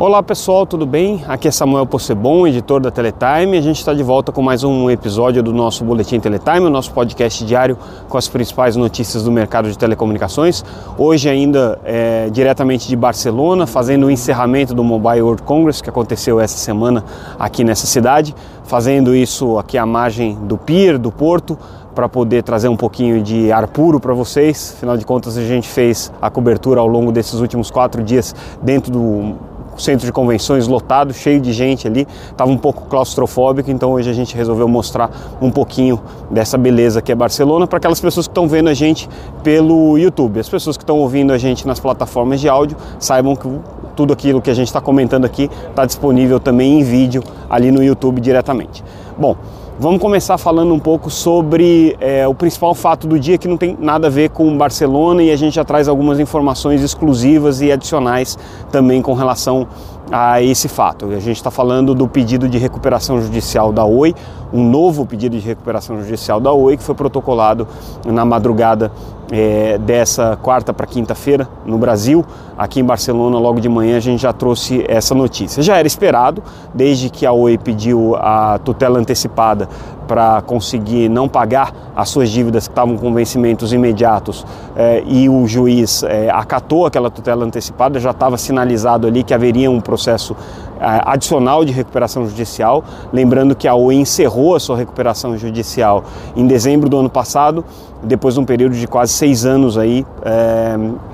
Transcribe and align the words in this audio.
Olá 0.00 0.22
pessoal, 0.22 0.64
tudo 0.64 0.86
bem? 0.86 1.24
Aqui 1.26 1.48
é 1.48 1.50
Samuel 1.50 1.84
Possebon, 1.84 2.46
editor 2.46 2.80
da 2.80 2.88
Teletime. 2.88 3.58
A 3.58 3.60
gente 3.60 3.78
está 3.78 3.92
de 3.92 4.04
volta 4.04 4.30
com 4.30 4.40
mais 4.40 4.62
um 4.62 4.88
episódio 4.88 5.42
do 5.42 5.52
nosso 5.52 5.84
Boletim 5.84 6.20
Teletime, 6.20 6.66
o 6.66 6.70
nosso 6.70 6.92
podcast 6.92 7.44
diário 7.44 7.76
com 8.08 8.16
as 8.16 8.28
principais 8.28 8.76
notícias 8.76 9.24
do 9.24 9.32
mercado 9.32 9.68
de 9.68 9.76
telecomunicações. 9.76 10.64
Hoje 10.96 11.28
ainda 11.28 11.80
é, 11.84 12.30
diretamente 12.30 12.86
de 12.86 12.94
Barcelona, 12.94 13.66
fazendo 13.66 14.06
o 14.06 14.10
encerramento 14.10 14.72
do 14.72 14.84
Mobile 14.84 15.20
World 15.20 15.42
Congress 15.42 15.82
que 15.82 15.90
aconteceu 15.90 16.38
essa 16.38 16.58
semana 16.58 17.02
aqui 17.36 17.64
nessa 17.64 17.88
cidade, 17.88 18.36
fazendo 18.62 19.16
isso 19.16 19.58
aqui 19.58 19.76
à 19.76 19.84
margem 19.84 20.38
do 20.44 20.56
pier, 20.56 20.96
do 20.96 21.10
porto, 21.10 21.58
para 21.92 22.08
poder 22.08 22.44
trazer 22.44 22.68
um 22.68 22.76
pouquinho 22.76 23.20
de 23.20 23.50
ar 23.50 23.66
puro 23.66 23.98
para 23.98 24.14
vocês. 24.14 24.74
Afinal 24.76 24.96
de 24.96 25.04
contas, 25.04 25.36
a 25.36 25.42
gente 25.42 25.66
fez 25.66 26.12
a 26.22 26.30
cobertura 26.30 26.78
ao 26.78 26.86
longo 26.86 27.10
desses 27.10 27.40
últimos 27.40 27.68
quatro 27.68 28.00
dias 28.04 28.32
dentro 28.62 28.92
do 28.92 29.47
centro 29.78 30.06
de 30.06 30.12
convenções 30.12 30.66
lotado, 30.66 31.12
cheio 31.12 31.40
de 31.40 31.52
gente 31.52 31.86
ali, 31.86 32.06
estava 32.30 32.50
um 32.50 32.58
pouco 32.58 32.86
claustrofóbico, 32.86 33.70
então 33.70 33.92
hoje 33.92 34.10
a 34.10 34.12
gente 34.12 34.36
resolveu 34.36 34.68
mostrar 34.68 35.10
um 35.40 35.50
pouquinho 35.50 36.00
dessa 36.30 36.58
beleza 36.58 37.00
que 37.00 37.12
é 37.12 37.14
Barcelona 37.14 37.66
para 37.66 37.78
aquelas 37.78 38.00
pessoas 38.00 38.26
que 38.26 38.30
estão 38.30 38.48
vendo 38.48 38.68
a 38.68 38.74
gente 38.74 39.08
pelo 39.42 39.96
YouTube. 39.98 40.40
As 40.40 40.48
pessoas 40.48 40.76
que 40.76 40.82
estão 40.82 40.98
ouvindo 40.98 41.32
a 41.32 41.38
gente 41.38 41.66
nas 41.66 41.80
plataformas 41.80 42.40
de 42.40 42.48
áudio 42.48 42.76
saibam 42.98 43.34
que 43.34 43.48
tudo 43.96 44.12
aquilo 44.12 44.40
que 44.40 44.50
a 44.50 44.54
gente 44.54 44.68
está 44.68 44.80
comentando 44.80 45.24
aqui 45.24 45.50
está 45.68 45.84
disponível 45.84 46.38
também 46.38 46.80
em 46.80 46.82
vídeo 46.82 47.22
ali 47.50 47.70
no 47.70 47.82
YouTube 47.82 48.20
diretamente. 48.20 48.84
Bom, 49.18 49.36
Vamos 49.80 50.00
começar 50.00 50.36
falando 50.38 50.74
um 50.74 50.78
pouco 50.80 51.08
sobre 51.08 51.96
é, 52.00 52.26
o 52.26 52.34
principal 52.34 52.74
fato 52.74 53.06
do 53.06 53.16
dia 53.16 53.38
que 53.38 53.46
não 53.46 53.56
tem 53.56 53.76
nada 53.78 54.08
a 54.08 54.10
ver 54.10 54.30
com 54.30 54.58
Barcelona 54.58 55.22
e 55.22 55.30
a 55.30 55.36
gente 55.36 55.54
já 55.54 55.64
traz 55.64 55.86
algumas 55.86 56.18
informações 56.18 56.82
exclusivas 56.82 57.60
e 57.60 57.70
adicionais 57.70 58.36
também 58.72 59.00
com 59.00 59.14
relação 59.14 59.68
a 60.10 60.40
esse 60.42 60.68
fato. 60.68 61.06
A 61.06 61.20
gente 61.20 61.36
está 61.36 61.50
falando 61.50 61.94
do 61.94 62.08
pedido 62.08 62.48
de 62.48 62.58
recuperação 62.58 63.20
judicial 63.20 63.72
da 63.72 63.84
Oi, 63.84 64.14
um 64.52 64.68
novo 64.68 65.04
pedido 65.04 65.38
de 65.38 65.46
recuperação 65.46 66.00
judicial 66.02 66.40
da 66.40 66.52
Oi 66.52 66.76
que 66.76 66.82
foi 66.82 66.94
protocolado 66.94 67.68
na 68.06 68.24
madrugada 68.24 68.90
é, 69.30 69.76
dessa 69.78 70.38
quarta 70.40 70.72
para 70.72 70.86
quinta-feira 70.86 71.48
no 71.66 71.76
Brasil. 71.76 72.24
Aqui 72.56 72.80
em 72.80 72.84
Barcelona, 72.84 73.38
logo 73.38 73.60
de 73.60 73.68
manhã, 73.68 73.98
a 73.98 74.00
gente 74.00 74.22
já 74.22 74.32
trouxe 74.32 74.84
essa 74.88 75.14
notícia. 75.14 75.62
Já 75.62 75.76
era 75.76 75.86
esperado, 75.86 76.42
desde 76.74 77.10
que 77.10 77.26
a 77.26 77.32
Oi 77.32 77.58
pediu 77.58 78.16
a 78.16 78.58
tutela 78.58 78.98
antecipada 78.98 79.68
para 80.08 80.40
conseguir 80.40 81.10
não 81.10 81.28
pagar 81.28 81.72
as 81.94 82.08
suas 82.08 82.30
dívidas 82.30 82.66
que 82.66 82.72
estavam 82.72 82.96
com 82.96 83.12
vencimentos 83.12 83.72
imediatos 83.72 84.44
é, 84.74 85.04
e 85.06 85.28
o 85.28 85.46
juiz 85.46 86.02
é, 86.02 86.30
acatou 86.30 86.86
aquela 86.86 87.10
tutela 87.10 87.44
antecipada, 87.44 88.00
já 88.00 88.10
estava 88.10 88.38
sinalizado 88.38 89.06
ali 89.06 89.22
que 89.22 89.34
haveria 89.34 89.70
um 89.70 89.80
processo 89.80 90.34
é, 90.80 91.02
adicional 91.04 91.64
de 91.64 91.72
recuperação 91.72 92.26
judicial. 92.26 92.82
Lembrando 93.12 93.54
que 93.54 93.68
a 93.68 93.74
Oi 93.74 93.96
encerrou 93.96 94.56
a 94.56 94.60
sua 94.60 94.76
recuperação 94.76 95.36
judicial 95.36 96.02
em 96.34 96.46
dezembro 96.46 96.88
do 96.88 96.96
ano 96.96 97.10
passado 97.10 97.64
depois 98.02 98.34
de 98.34 98.40
um 98.40 98.44
período 98.44 98.76
de 98.76 98.86
quase 98.86 99.12
seis 99.12 99.44
anos 99.44 99.76
aí, 99.76 100.06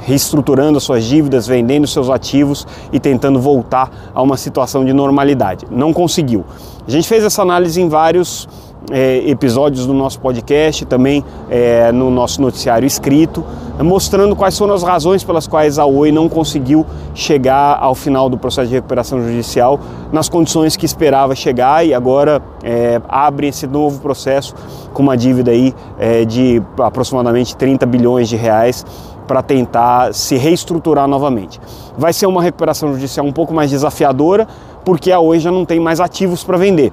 reestruturando 0.01 0.77
as 0.77 0.85
suas 0.85 1.03
dívidas, 1.03 1.47
vendendo 1.47 1.87
seus 1.87 2.11
ativos 2.11 2.67
e 2.93 3.01
tentando 3.01 3.41
voltar 3.41 3.91
a 4.15 4.21
uma 4.21 4.37
situação 4.37 4.85
de 4.85 4.93
normalidade. 4.93 5.67
Não 5.71 5.95
conseguiu. 5.95 6.45
A 6.87 6.91
gente 6.91 7.09
fez 7.09 7.25
essa 7.25 7.41
análise 7.41 7.81
em 7.81 7.89
vários 7.89 8.47
é, 8.91 9.29
episódios 9.29 9.87
do 9.87 9.95
nosso 9.95 10.21
podcast, 10.21 10.85
também 10.85 11.25
é, 11.49 11.91
no 11.93 12.11
nosso 12.11 12.41
noticiário 12.41 12.87
escrito, 12.87 13.45
mostrando 13.81 14.37
quais 14.37 14.57
foram 14.57 14.75
as 14.75 14.83
razões 14.83 15.25
pelas 15.25 15.47
quais 15.47 15.79
a 15.79 15.85
Oi 15.85 16.13
não 16.13 16.29
conseguiu 16.29 16.87
chegar 17.15 17.79
ao 17.81 17.95
final 17.95 18.29
do 18.29 18.37
processo 18.37 18.69
de 18.69 18.75
recuperação 18.75 19.21
judicial 19.23 19.81
nas 20.13 20.29
condições 20.29 20.77
que 20.77 20.87
esperava 20.87 21.35
chegar 21.35 21.85
e 21.85 21.95
agora 21.95 22.43
é, 22.63 23.01
abre 23.09 23.49
esse 23.49 23.67
novo 23.67 24.01
processo 24.01 24.55
com 24.93 25.03
uma 25.03 25.17
dívida 25.17 25.51
aí 25.51 25.75
é, 25.99 26.25
de 26.25 26.63
aproximadamente 26.79 27.57
30 27.57 27.85
bilhões 27.87 28.29
de 28.29 28.37
reais 28.37 28.85
para 29.27 29.43
tentar 29.43 30.13
se 30.13 30.37
reestruturar 30.37 31.09
novamente. 31.09 31.59
Vai 31.97 32.13
ser 32.13 32.27
uma 32.27 32.43
recuperação 32.43 32.93
judicial 32.93 33.25
um 33.25 33.33
pouco 33.33 33.55
mais 33.55 33.71
desafiadora, 33.71 34.47
porque 34.85 35.11
a 35.11 35.19
Oi 35.19 35.41
já 35.41 35.51
não 35.51 35.65
tem 35.65 35.81
mais 35.81 35.99
ativos 35.99 36.45
para 36.45 36.59
vender 36.59 36.93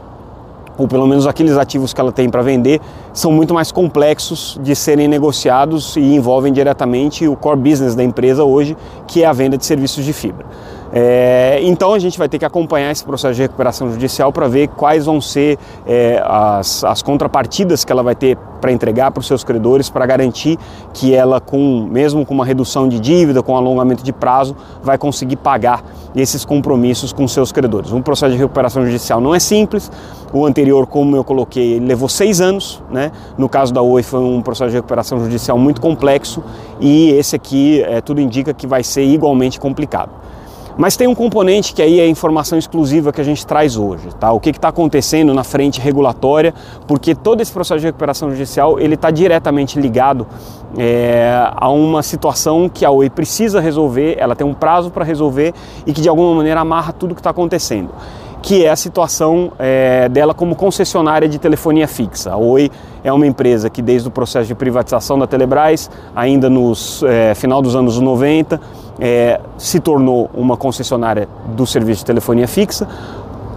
ou 0.81 0.87
pelo 0.87 1.05
menos 1.05 1.27
aqueles 1.27 1.57
ativos 1.57 1.93
que 1.93 2.01
ela 2.01 2.11
tem 2.11 2.27
para 2.27 2.41
vender, 2.41 2.81
são 3.13 3.31
muito 3.31 3.53
mais 3.53 3.71
complexos 3.71 4.59
de 4.63 4.75
serem 4.75 5.07
negociados 5.07 5.95
e 5.95 6.15
envolvem 6.15 6.51
diretamente 6.51 7.27
o 7.27 7.35
core 7.35 7.59
business 7.59 7.93
da 7.93 8.03
empresa 8.03 8.43
hoje, 8.43 8.75
que 9.05 9.21
é 9.21 9.27
a 9.27 9.31
venda 9.31 9.59
de 9.59 9.63
serviços 9.63 10.03
de 10.03 10.11
fibra. 10.11 10.43
É, 10.93 11.59
então 11.63 11.93
a 11.93 11.99
gente 11.99 12.17
vai 12.17 12.27
ter 12.27 12.37
que 12.37 12.45
acompanhar 12.45 12.91
esse 12.91 13.03
processo 13.03 13.35
de 13.35 13.41
recuperação 13.41 13.89
judicial 13.91 14.31
para 14.31 14.47
ver 14.47 14.67
quais 14.67 15.05
vão 15.05 15.21
ser 15.21 15.57
é, 15.87 16.21
as, 16.25 16.83
as 16.83 17.01
contrapartidas 17.01 17.85
que 17.85 17.91
ela 17.91 18.03
vai 18.03 18.15
ter 18.15 18.37
para 18.59 18.71
entregar 18.71 19.09
para 19.11 19.21
os 19.21 19.27
seus 19.27 19.43
credores 19.43 19.89
para 19.89 20.05
garantir 20.05 20.57
que 20.93 21.15
ela, 21.15 21.41
com 21.41 21.87
mesmo 21.89 22.25
com 22.25 22.33
uma 22.33 22.45
redução 22.45 22.87
de 22.87 22.99
dívida, 22.99 23.41
com 23.41 23.53
um 23.53 23.57
alongamento 23.57 24.03
de 24.03 24.13
prazo, 24.13 24.55
vai 24.83 24.97
conseguir 24.97 25.37
pagar 25.37 25.83
esses 26.15 26.45
compromissos 26.45 27.11
com 27.11 27.27
seus 27.27 27.51
credores. 27.51 27.91
Um 27.91 28.01
processo 28.01 28.33
de 28.33 28.37
recuperação 28.37 28.85
judicial 28.85 29.19
não 29.19 29.33
é 29.33 29.39
simples. 29.39 29.91
O 30.33 30.45
anterior, 30.45 30.85
como 30.85 31.15
eu 31.15 31.23
coloquei, 31.23 31.79
levou 31.79 32.07
seis 32.07 32.39
anos. 32.39 32.83
Né? 32.91 33.11
No 33.37 33.49
caso 33.49 33.73
da 33.73 33.81
Oi 33.81 34.03
foi 34.03 34.19
um 34.19 34.41
processo 34.41 34.69
de 34.69 34.75
recuperação 34.75 35.19
judicial 35.19 35.57
muito 35.57 35.81
complexo 35.81 36.43
e 36.79 37.11
esse 37.11 37.35
aqui 37.35 37.81
é, 37.81 38.01
tudo 38.01 38.21
indica 38.21 38.53
que 38.53 38.67
vai 38.67 38.83
ser 38.83 39.03
igualmente 39.03 39.59
complicado. 39.59 40.11
Mas 40.81 40.97
tem 40.97 41.07
um 41.07 41.13
componente 41.13 41.75
que 41.75 41.81
aí 41.83 41.99
é 41.99 42.07
informação 42.07 42.57
exclusiva 42.57 43.13
que 43.13 43.21
a 43.21 43.23
gente 43.23 43.45
traz 43.45 43.77
hoje, 43.77 44.07
tá? 44.19 44.31
O 44.31 44.39
que 44.39 44.49
está 44.49 44.69
acontecendo 44.69 45.31
na 45.31 45.43
frente 45.43 45.79
regulatória, 45.79 46.55
porque 46.87 47.13
todo 47.13 47.39
esse 47.39 47.51
processo 47.51 47.81
de 47.81 47.85
recuperação 47.85 48.31
judicial 48.31 48.79
ele 48.79 48.95
está 48.95 49.11
diretamente 49.11 49.79
ligado 49.79 50.25
é, 50.75 51.51
a 51.55 51.69
uma 51.69 52.01
situação 52.01 52.67
que 52.67 52.83
a 52.83 52.89
Oi 52.89 53.11
precisa 53.11 53.61
resolver, 53.61 54.15
ela 54.17 54.35
tem 54.35 54.47
um 54.47 54.55
prazo 54.55 54.89
para 54.89 55.05
resolver 55.05 55.53
e 55.85 55.93
que 55.93 56.01
de 56.01 56.09
alguma 56.09 56.33
maneira 56.33 56.61
amarra 56.61 56.91
tudo 56.91 57.13
que 57.13 57.21
está 57.21 57.29
acontecendo 57.29 57.91
que 58.41 58.65
é 58.65 58.69
a 58.69 58.75
situação 58.75 59.51
é, 59.59 60.09
dela 60.09 60.33
como 60.33 60.55
concessionária 60.55 61.29
de 61.29 61.37
telefonia 61.37 61.87
fixa. 61.87 62.31
A 62.31 62.37
Oi 62.37 62.71
é 63.03 63.13
uma 63.13 63.27
empresa 63.27 63.69
que 63.69 63.81
desde 63.81 64.07
o 64.07 64.11
processo 64.11 64.47
de 64.47 64.55
privatização 64.55 65.17
da 65.19 65.27
Telebrás, 65.27 65.89
ainda 66.15 66.49
no 66.49 66.73
é, 67.07 67.35
final 67.35 67.61
dos 67.61 67.75
anos 67.75 67.99
90, 67.99 68.59
é, 68.99 69.39
se 69.57 69.79
tornou 69.79 70.29
uma 70.33 70.57
concessionária 70.57 71.27
do 71.55 71.67
serviço 71.67 71.99
de 71.99 72.05
telefonia 72.05 72.47
fixa. 72.47 72.87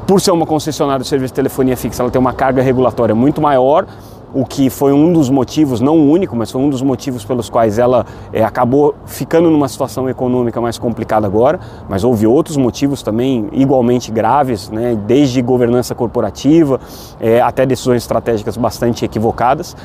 Por 0.06 0.20
ser 0.20 0.32
uma 0.32 0.44
concessionária 0.44 0.98
do 0.98 1.06
serviço 1.06 1.32
de 1.32 1.36
telefonia 1.36 1.76
fixa, 1.76 2.02
ela 2.02 2.10
tem 2.10 2.20
uma 2.20 2.34
carga 2.34 2.60
regulatória 2.60 3.14
muito 3.14 3.40
maior, 3.40 3.86
o 4.34 4.44
que 4.44 4.68
foi 4.68 4.92
um 4.92 5.12
dos 5.12 5.30
motivos, 5.30 5.80
não 5.80 5.96
o 5.96 6.10
único, 6.10 6.34
mas 6.34 6.50
foi 6.50 6.60
um 6.60 6.68
dos 6.68 6.82
motivos 6.82 7.24
pelos 7.24 7.48
quais 7.48 7.78
ela 7.78 8.04
é, 8.32 8.42
acabou 8.42 8.94
ficando 9.06 9.48
numa 9.50 9.68
situação 9.68 10.08
econômica 10.08 10.60
mais 10.60 10.76
complicada 10.76 11.26
agora, 11.26 11.60
mas 11.88 12.02
houve 12.02 12.26
outros 12.26 12.56
motivos 12.56 13.02
também 13.02 13.48
igualmente 13.52 14.10
graves, 14.10 14.68
né, 14.68 14.98
desde 15.06 15.40
governança 15.40 15.94
corporativa 15.94 16.80
é, 17.20 17.40
até 17.40 17.64
decisões 17.64 18.02
estratégicas 18.02 18.56
bastante 18.56 19.04
equivocadas. 19.04 19.76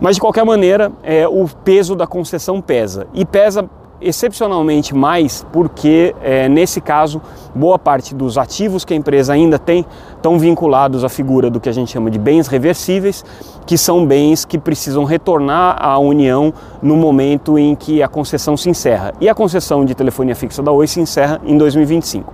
Mas 0.00 0.16
de 0.16 0.20
qualquer 0.20 0.44
maneira, 0.44 0.90
é, 1.02 1.28
o 1.28 1.46
peso 1.62 1.94
da 1.94 2.06
concessão 2.06 2.60
pesa. 2.60 3.06
E 3.12 3.24
pesa 3.24 3.68
excepcionalmente 4.00 4.94
mais 4.94 5.44
porque, 5.52 6.14
é, 6.22 6.48
nesse 6.48 6.80
caso, 6.80 7.20
boa 7.54 7.78
parte 7.78 8.14
dos 8.14 8.38
ativos 8.38 8.84
que 8.84 8.94
a 8.94 8.96
empresa 8.96 9.32
ainda 9.32 9.58
tem 9.58 9.84
estão 10.16 10.38
vinculados 10.38 11.04
à 11.04 11.08
figura 11.08 11.50
do 11.50 11.60
que 11.60 11.68
a 11.68 11.72
gente 11.72 11.90
chama 11.90 12.10
de 12.10 12.18
bens 12.18 12.46
reversíveis, 12.46 13.24
que 13.66 13.76
são 13.76 14.06
bens 14.06 14.44
que 14.44 14.58
precisam 14.58 15.04
retornar 15.04 15.76
à 15.80 15.98
União 15.98 16.52
no 16.82 16.96
momento 16.96 17.58
em 17.58 17.74
que 17.74 18.02
a 18.02 18.08
concessão 18.08 18.56
se 18.56 18.68
encerra. 18.68 19.12
E 19.20 19.28
a 19.28 19.34
concessão 19.34 19.84
de 19.84 19.94
telefonia 19.94 20.34
fixa 20.34 20.62
da 20.62 20.72
Oi 20.72 20.86
se 20.86 21.00
encerra 21.00 21.40
em 21.44 21.56
2025. 21.56 22.32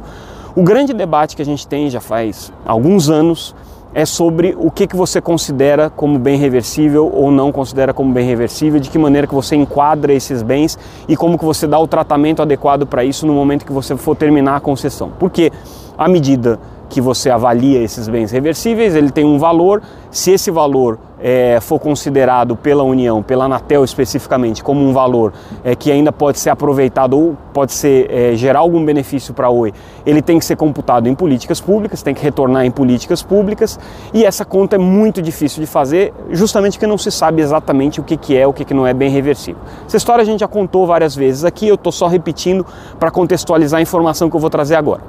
O 0.55 0.63
grande 0.63 0.95
debate 0.95 1.37
que 1.37 1.43
a 1.43 1.45
gente 1.45 1.67
tem 1.67 1.91
já 1.91 2.01
faz 2.01 2.51
alguns 2.65 3.11
anos 3.11 3.55
é 3.97 4.05
sobre 4.05 4.55
o 4.59 4.71
que, 4.71 4.87
que 4.87 4.95
você 4.95 5.23
considera 5.23 5.89
como 5.89 6.19
bem 6.19 6.37
reversível 6.37 7.11
ou 7.11 7.31
não 7.31 7.51
considera 7.51 7.95
como 7.95 8.13
bem 8.13 8.27
reversível, 8.27 8.79
de 8.79 8.91
que 8.91 8.99
maneira 8.99 9.27
que 9.27 9.35
você 9.35 9.57
enquadra 9.57 10.13
esses 10.13 10.43
bens 10.43 10.79
e 11.09 11.17
como 11.17 11.39
que 11.39 11.45
você 11.47 11.67
dá 11.67 11.79
o 11.79 11.87
tratamento 11.87 12.43
adequado 12.43 12.87
para 12.87 13.03
isso 13.03 13.27
no 13.27 13.33
momento 13.33 13.65
que 13.65 13.73
você 13.73 13.97
for 13.97 14.15
terminar 14.15 14.57
a 14.57 14.61
concessão. 14.61 15.11
Porque 15.19 15.51
à 15.97 16.09
medida 16.09 16.61
que 16.91 17.01
você 17.01 17.31
avalia 17.31 17.81
esses 17.81 18.07
bens 18.07 18.31
reversíveis, 18.31 18.95
ele 18.95 19.11
tem 19.11 19.25
um 19.25 19.39
valor. 19.39 19.83
Se 20.11 20.31
esse 20.31 20.51
valor 20.51 20.99
é, 21.19 21.59
for 21.61 21.79
considerado 21.79 22.57
pela 22.57 22.83
União, 22.83 23.23
pela 23.23 23.47
Anatel 23.47 23.85
especificamente, 23.85 24.63
como 24.63 24.81
um 24.81 24.93
valor 24.93 25.33
é, 25.65 25.75
que 25.75 25.91
ainda 25.91 26.13
pode 26.13 26.39
ser 26.39 26.51
aproveitado 26.51 27.19
ou 27.19 27.37
pode 27.53 27.73
ser 27.73 28.11
é, 28.11 28.37
gerar 28.37 28.61
algum 28.61 28.85
benefício 28.85 29.33
para 29.33 29.47
a 29.47 29.51
Oi, 29.51 29.73
ele 30.05 30.21
tem 30.21 30.39
que 30.39 30.45
ser 30.45 30.57
computado 30.57 31.09
em 31.09 31.15
políticas 31.15 31.61
públicas, 31.61 32.03
tem 32.03 32.15
que 32.15 32.23
retornar 32.23 32.67
em 32.67 32.71
políticas 32.71 33.23
públicas 33.23 33.79
e 34.13 34.25
essa 34.25 34.45
conta 34.45 34.77
é 34.77 34.79
muito 34.79 35.23
difícil 35.23 35.61
de 35.61 35.67
fazer, 35.67 36.13
justamente 36.31 36.75
porque 36.75 36.87
não 36.87 36.99
se 36.99 37.11
sabe 37.11 37.41
exatamente 37.41 38.01
o 38.01 38.05
que, 38.05 38.17
que 38.17 38.37
é, 38.37 38.47
o 38.47 38.53
que, 38.53 38.65
que 38.65 38.75
não 38.75 38.87
é 38.87 38.93
bem 38.93 39.11
reversível. 39.11 39.61
Essa 39.87 39.97
história 39.97 40.23
a 40.23 40.25
gente 40.25 40.41
já 40.41 40.49
contou 40.49 40.87
várias 40.87 41.15
vezes 41.17 41.45
aqui, 41.45 41.67
eu 41.67 41.77
estou 41.77 41.93
só 41.93 42.07
repetindo 42.07 42.67
para 42.99 43.11
contextualizar 43.11 43.79
a 43.79 43.83
informação 43.83 44.29
que 44.29 44.37
eu 44.37 44.41
vou 44.41 44.51
trazer 44.51 44.75
agora. 44.75 45.03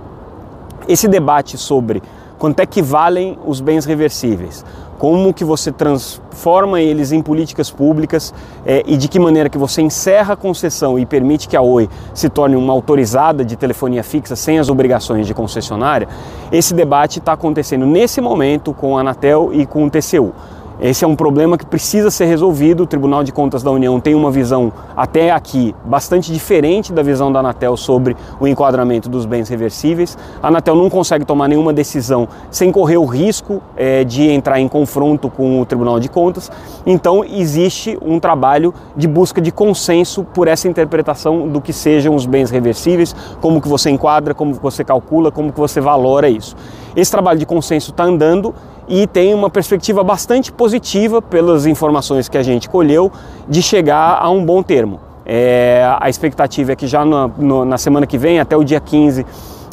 esse 0.87 1.07
debate 1.07 1.57
sobre 1.57 2.01
quanto 2.37 2.59
é 2.59 2.65
que 2.65 2.81
valem 2.81 3.37
os 3.45 3.59
bens 3.59 3.85
reversíveis, 3.85 4.63
como 4.97 5.33
que 5.33 5.43
você 5.43 5.71
transforma 5.71 6.81
eles 6.81 7.11
em 7.11 7.21
políticas 7.21 7.69
públicas 7.69 8.33
é, 8.65 8.83
e 8.85 8.97
de 8.97 9.07
que 9.07 9.19
maneira 9.19 9.49
que 9.49 9.57
você 9.57 9.81
encerra 9.81 10.33
a 10.33 10.37
concessão 10.37 10.97
e 10.97 11.05
permite 11.05 11.47
que 11.47 11.55
a 11.55 11.61
Oi 11.61 11.89
se 12.13 12.29
torne 12.29 12.55
uma 12.55 12.73
autorizada 12.73 13.45
de 13.45 13.55
telefonia 13.55 14.03
fixa 14.03 14.35
sem 14.35 14.59
as 14.59 14.69
obrigações 14.69 15.27
de 15.27 15.33
concessionária, 15.33 16.07
esse 16.51 16.73
debate 16.73 17.19
está 17.19 17.33
acontecendo 17.33 17.85
nesse 17.85 18.21
momento 18.21 18.73
com 18.73 18.97
a 18.97 19.01
Anatel 19.01 19.51
e 19.53 19.65
com 19.65 19.85
o 19.85 19.89
TCU. 19.89 20.33
Esse 20.79 21.03
é 21.03 21.07
um 21.07 21.15
problema 21.15 21.57
que 21.57 21.65
precisa 21.65 22.11
ser 22.11 22.25
resolvido. 22.25 22.83
O 22.83 22.85
Tribunal 22.85 23.23
de 23.23 23.31
Contas 23.31 23.63
da 23.63 23.71
União 23.71 23.99
tem 23.99 24.13
uma 24.13 24.29
visão, 24.29 24.71
até 24.95 25.31
aqui, 25.31 25.73
bastante 25.83 26.31
diferente 26.31 26.93
da 26.93 27.01
visão 27.01 27.31
da 27.31 27.39
Anatel 27.39 27.75
sobre 27.75 28.15
o 28.39 28.47
enquadramento 28.47 29.09
dos 29.09 29.25
bens 29.25 29.49
reversíveis. 29.49 30.15
A 30.41 30.49
Anatel 30.49 30.75
não 30.75 30.87
consegue 30.87 31.25
tomar 31.25 31.47
nenhuma 31.47 31.73
decisão 31.73 32.27
sem 32.51 32.71
correr 32.71 32.97
o 32.97 33.05
risco 33.05 33.59
é, 33.75 34.03
de 34.03 34.29
entrar 34.29 34.59
em 34.59 34.67
confronto 34.67 35.31
com 35.31 35.59
o 35.59 35.65
Tribunal 35.65 35.99
de 35.99 36.09
Contas. 36.09 36.51
Então, 36.85 37.25
existe 37.25 37.97
um 37.99 38.19
trabalho 38.19 38.71
de 38.95 39.07
busca 39.07 39.41
de 39.41 39.51
consenso 39.51 40.23
por 40.25 40.47
essa 40.47 40.67
interpretação 40.67 41.47
do 41.47 41.59
que 41.59 41.73
sejam 41.73 42.13
os 42.13 42.27
bens 42.27 42.51
reversíveis, 42.51 43.15
como 43.41 43.59
que 43.59 43.67
você 43.67 43.89
enquadra, 43.89 44.35
como 44.35 44.55
que 44.55 44.61
você 44.61 44.83
calcula, 44.83 45.31
como 45.31 45.51
que 45.51 45.59
você 45.59 45.81
valora 45.81 46.29
isso. 46.29 46.55
Esse 46.95 47.11
trabalho 47.11 47.39
de 47.39 47.45
consenso 47.45 47.91
está 47.91 48.03
andando 48.03 48.53
e 48.87 49.05
tem 49.05 49.33
uma 49.33 49.49
perspectiva 49.49 50.03
bastante 50.03 50.51
positiva, 50.51 51.21
pelas 51.21 51.65
informações 51.65 52.29
que 52.29 52.37
a 52.37 52.43
gente 52.43 52.69
colheu, 52.69 53.11
de 53.47 53.61
chegar 53.61 54.19
a 54.21 54.29
um 54.29 54.43
bom 54.43 54.63
termo. 54.63 54.99
É, 55.25 55.83
a 55.99 56.09
expectativa 56.09 56.71
é 56.71 56.75
que 56.75 56.87
já 56.87 57.03
no, 57.03 57.65
na 57.65 57.77
semana 57.77 58.07
que 58.07 58.17
vem, 58.17 58.39
até 58.39 58.55
o 58.55 58.63
dia 58.63 58.79
15, 58.79 59.25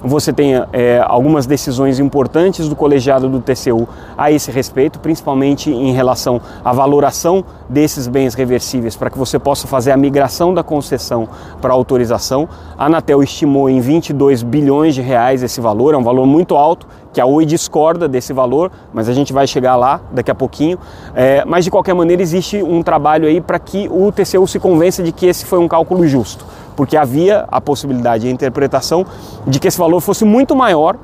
você 0.05 0.35
tenha 0.35 0.69
é, 0.71 1.03
algumas 1.07 1.47
decisões 1.47 1.99
importantes 1.99 2.69
do 2.69 2.77
colegiado 2.77 3.27
do 3.27 3.41
TCU 3.41 3.89
a 4.19 4.31
esse 4.31 4.51
respeito, 4.51 4.99
principalmente 5.01 5.71
em 5.71 5.93
relação 5.93 6.41
à 6.63 6.73
valoração 6.75 7.43
desses 7.69 8.07
bens 8.07 8.35
reversíveis, 8.35 8.95
para 8.95 9.09
que 9.09 9.17
você 9.17 9.39
possa 9.39 9.67
fazer 9.67 9.93
a 9.93 9.97
migração 9.97 10.53
da 10.53 10.63
concessão 10.63 11.27
para 11.61 11.73
autorização. 11.73 12.47
A 12.77 12.85
Anatel 12.85 13.23
estimou 13.23 13.71
em 13.71 13.81
22 13.81 14.43
bilhões 14.43 14.95
de 14.95 15.01
reais 15.01 15.43
esse 15.43 15.59
valor, 15.61 15.95
é 15.95 15.97
um 15.97 16.05
valor 16.05 16.27
muito 16.27 16.55
alto, 16.55 16.87
que 17.11 17.21
a 17.21 17.25
Oi 17.27 17.47
discorda 17.47 18.07
desse 18.07 18.33
valor, 18.33 18.71
mas 18.93 19.09
a 19.09 19.13
gente 19.13 19.33
vai 19.33 19.47
chegar 19.47 19.77
lá 19.77 20.01
daqui 20.13 20.31
a 20.31 20.35
pouquinho. 20.35 20.79
É, 21.15 21.45
mas 21.47 21.65
de 21.65 21.71
qualquer 21.71 21.95
maneira 21.95 22.21
existe 22.21 22.63
um 22.63 22.83
trabalho 22.83 23.27
aí 23.27 23.41
para 23.41 23.59
que 23.59 23.89
o 23.91 24.13
TCU 24.13 24.47
se 24.47 24.59
convença 24.59 25.03
de 25.03 25.13
que 25.13 25.25
esse 25.25 25.47
foi 25.47 25.59
um 25.59 25.69
cálculo 25.69 26.07
justo 26.07 26.45
porque 26.77 26.97
havia 26.97 27.45
a 27.51 27.61
possibilidade, 27.61 28.27
a 28.27 28.31
interpretação 28.31 29.05
de 29.47 29.59
que 29.59 29.69
esse 29.69 29.79
valor 29.79 30.01
fosse 30.01 30.25
muito 30.25 30.55
maior 30.55 30.97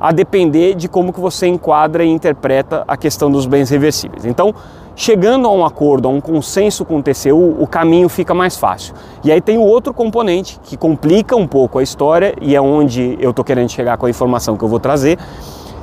a 0.00 0.12
depender 0.12 0.74
de 0.74 0.88
como 0.88 1.12
que 1.12 1.20
você 1.20 1.46
enquadra 1.46 2.04
e 2.04 2.08
interpreta 2.08 2.84
a 2.86 2.96
questão 2.96 3.30
dos 3.30 3.46
bens 3.46 3.68
reversíveis. 3.68 4.24
Então, 4.24 4.54
chegando 4.94 5.48
a 5.48 5.52
um 5.52 5.64
acordo, 5.64 6.08
a 6.08 6.10
um 6.10 6.20
consenso 6.20 6.84
com 6.84 6.98
o 6.98 7.02
TCU, 7.02 7.56
o 7.60 7.66
caminho 7.66 8.08
fica 8.08 8.32
mais 8.32 8.56
fácil. 8.56 8.94
E 9.24 9.32
aí 9.32 9.40
tem 9.40 9.58
o 9.58 9.62
outro 9.62 9.92
componente 9.92 10.60
que 10.62 10.76
complica 10.76 11.36
um 11.36 11.46
pouco 11.46 11.78
a 11.78 11.82
história 11.82 12.34
e 12.40 12.54
é 12.54 12.60
onde 12.60 13.16
eu 13.20 13.30
estou 13.30 13.44
querendo 13.44 13.70
chegar 13.70 13.96
com 13.96 14.06
a 14.06 14.10
informação 14.10 14.56
que 14.56 14.64
eu 14.64 14.68
vou 14.68 14.80
trazer, 14.80 15.18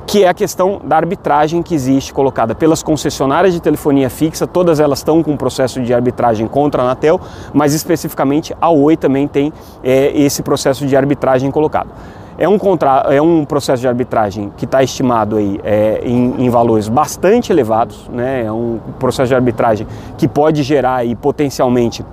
que 0.08 0.24
é 0.24 0.28
a 0.28 0.34
questão 0.34 0.80
da 0.84 0.96
arbitragem 0.96 1.64
que 1.64 1.74
existe 1.74 2.14
colocada 2.14 2.54
pelas 2.54 2.84
concessionárias 2.84 3.54
de 3.54 3.60
telefonia 3.60 4.10
fixa, 4.10 4.46
todas 4.46 4.80
elas 4.80 5.00
estão 5.00 5.24
com 5.24 5.32
um 5.32 5.38
processo 5.38 5.82
de 5.82 5.94
arbitragem 5.94 6.48
contra 6.48 6.82
a 6.82 6.86
Anatel, 6.86 7.20
mas 7.54 7.74
especificamente 7.74 8.56
a 8.62 8.70
Oi 8.70 8.96
também 8.96 9.28
tem 9.28 9.52
é, 9.84 10.12
esse 10.16 10.44
processo 10.44 10.86
de 10.86 10.96
arbitragem 10.96 11.50
colocado. 11.50 11.90
É 12.38 12.50
um, 12.50 12.58
contra... 12.58 13.06
é 13.10 13.22
um 13.22 13.46
processo 13.46 13.82
de 13.82 13.88
arbitragem 13.88 14.52
que 14.58 14.66
está 14.66 14.84
estimado 14.84 15.38
aí, 15.38 15.60
é, 15.64 16.02
em, 16.04 16.46
em, 16.46 16.50
valores 16.50 16.90
bastante 16.90 17.52
elevados, 17.52 18.10
né? 18.10 18.44
é 18.46 18.52
um 18.52 18.78
processo 19.00 19.30
de 19.30 19.36
arbitragem 19.36 19.88
que 20.18 20.28
pode 20.28 20.62
gerar 20.62 20.96
aí, 20.96 21.16
potencialmente 21.16 22.04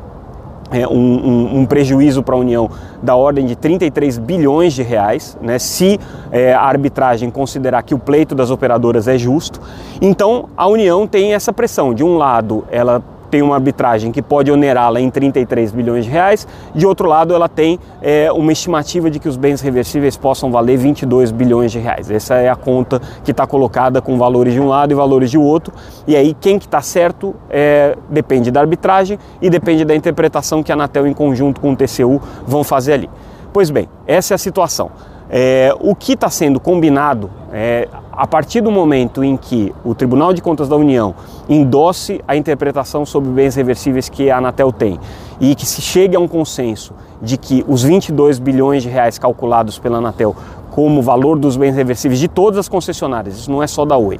é, 0.72 0.86
um, 0.86 0.92
um, 0.92 1.58
um, 1.60 1.66
prejuízo 1.66 2.22
para 2.22 2.34
a 2.34 2.38
União 2.38 2.70
da 3.02 3.14
ordem 3.14 3.46
de 3.46 3.54
33 3.54 4.18
bilhões 4.18 4.72
de 4.72 4.82
reais, 4.82 5.36
né, 5.40 5.58
se 5.58 5.98
é, 6.30 6.54
a 6.54 6.62
arbitragem 6.62 7.30
considerar 7.30 7.82
que 7.82 7.94
o 7.94 7.98
pleito 7.98 8.34
das 8.34 8.50
operadoras 8.50 9.08
é 9.08 9.18
justo. 9.18 9.60
Então 10.00 10.48
a 10.56 10.66
União 10.66 11.06
tem 11.06 11.34
essa 11.34 11.52
pressão. 11.52 11.94
De 11.94 12.02
um 12.02 12.16
lado, 12.16 12.64
ela 12.70 13.02
tem 13.32 13.40
uma 13.40 13.54
arbitragem 13.54 14.12
que 14.12 14.20
pode 14.20 14.52
onerá-la 14.52 15.00
em 15.00 15.08
33 15.08 15.72
bilhões 15.72 16.04
de 16.04 16.10
reais, 16.10 16.46
de 16.74 16.86
outro 16.86 17.08
lado 17.08 17.34
ela 17.34 17.48
tem 17.48 17.78
é, 18.02 18.30
uma 18.30 18.52
estimativa 18.52 19.10
de 19.10 19.18
que 19.18 19.26
os 19.26 19.38
bens 19.38 19.62
reversíveis 19.62 20.18
possam 20.18 20.52
valer 20.52 20.76
22 20.76 21.32
bilhões 21.32 21.72
de 21.72 21.78
reais. 21.78 22.10
Essa 22.10 22.34
é 22.34 22.50
a 22.50 22.54
conta 22.54 23.00
que 23.24 23.30
está 23.30 23.46
colocada 23.46 24.02
com 24.02 24.18
valores 24.18 24.52
de 24.52 24.60
um 24.60 24.68
lado 24.68 24.92
e 24.92 24.94
valores 24.94 25.30
de 25.30 25.38
outro, 25.38 25.72
e 26.06 26.14
aí 26.14 26.36
quem 26.38 26.58
que 26.58 26.66
está 26.66 26.82
certo 26.82 27.34
é, 27.48 27.96
depende 28.10 28.50
da 28.50 28.60
arbitragem 28.60 29.18
e 29.40 29.48
depende 29.48 29.82
da 29.86 29.94
interpretação 29.94 30.62
que 30.62 30.70
a 30.70 30.74
Anatel 30.74 31.06
em 31.06 31.14
conjunto 31.14 31.58
com 31.58 31.72
o 31.72 31.76
TCU 31.76 32.20
vão 32.46 32.62
fazer 32.62 32.92
ali. 32.92 33.08
Pois 33.50 33.70
bem, 33.70 33.88
essa 34.06 34.34
é 34.34 34.36
a 34.36 34.38
situação. 34.38 34.90
É, 35.30 35.74
o 35.80 35.94
que 35.94 36.12
está 36.12 36.28
sendo 36.28 36.60
combinado 36.60 37.30
é, 37.50 37.88
a 38.12 38.26
partir 38.26 38.60
do 38.60 38.70
momento 38.70 39.24
em 39.24 39.36
que 39.36 39.74
o 39.84 39.94
Tribunal 39.94 40.34
de 40.34 40.42
Contas 40.42 40.68
da 40.68 40.76
União 40.76 41.14
endosse 41.48 42.20
a 42.28 42.36
interpretação 42.36 43.06
sobre 43.06 43.30
bens 43.30 43.54
reversíveis 43.54 44.08
que 44.08 44.30
a 44.30 44.36
Anatel 44.36 44.70
tem 44.70 45.00
e 45.40 45.54
que 45.54 45.64
se 45.64 45.80
chegue 45.80 46.14
a 46.14 46.20
um 46.20 46.28
consenso 46.28 46.92
de 47.22 47.38
que 47.38 47.64
os 47.66 47.82
22 47.82 48.38
bilhões 48.38 48.82
de 48.82 48.88
reais 48.88 49.18
calculados 49.18 49.78
pela 49.78 49.98
Anatel 49.98 50.36
como 50.70 51.02
valor 51.02 51.38
dos 51.38 51.56
bens 51.56 51.74
reversíveis 51.74 52.20
de 52.20 52.28
todas 52.28 52.58
as 52.58 52.68
concessionárias, 52.68 53.36
isso 53.36 53.50
não 53.50 53.62
é 53.62 53.66
só 53.66 53.84
da 53.84 53.96
Oi, 53.96 54.18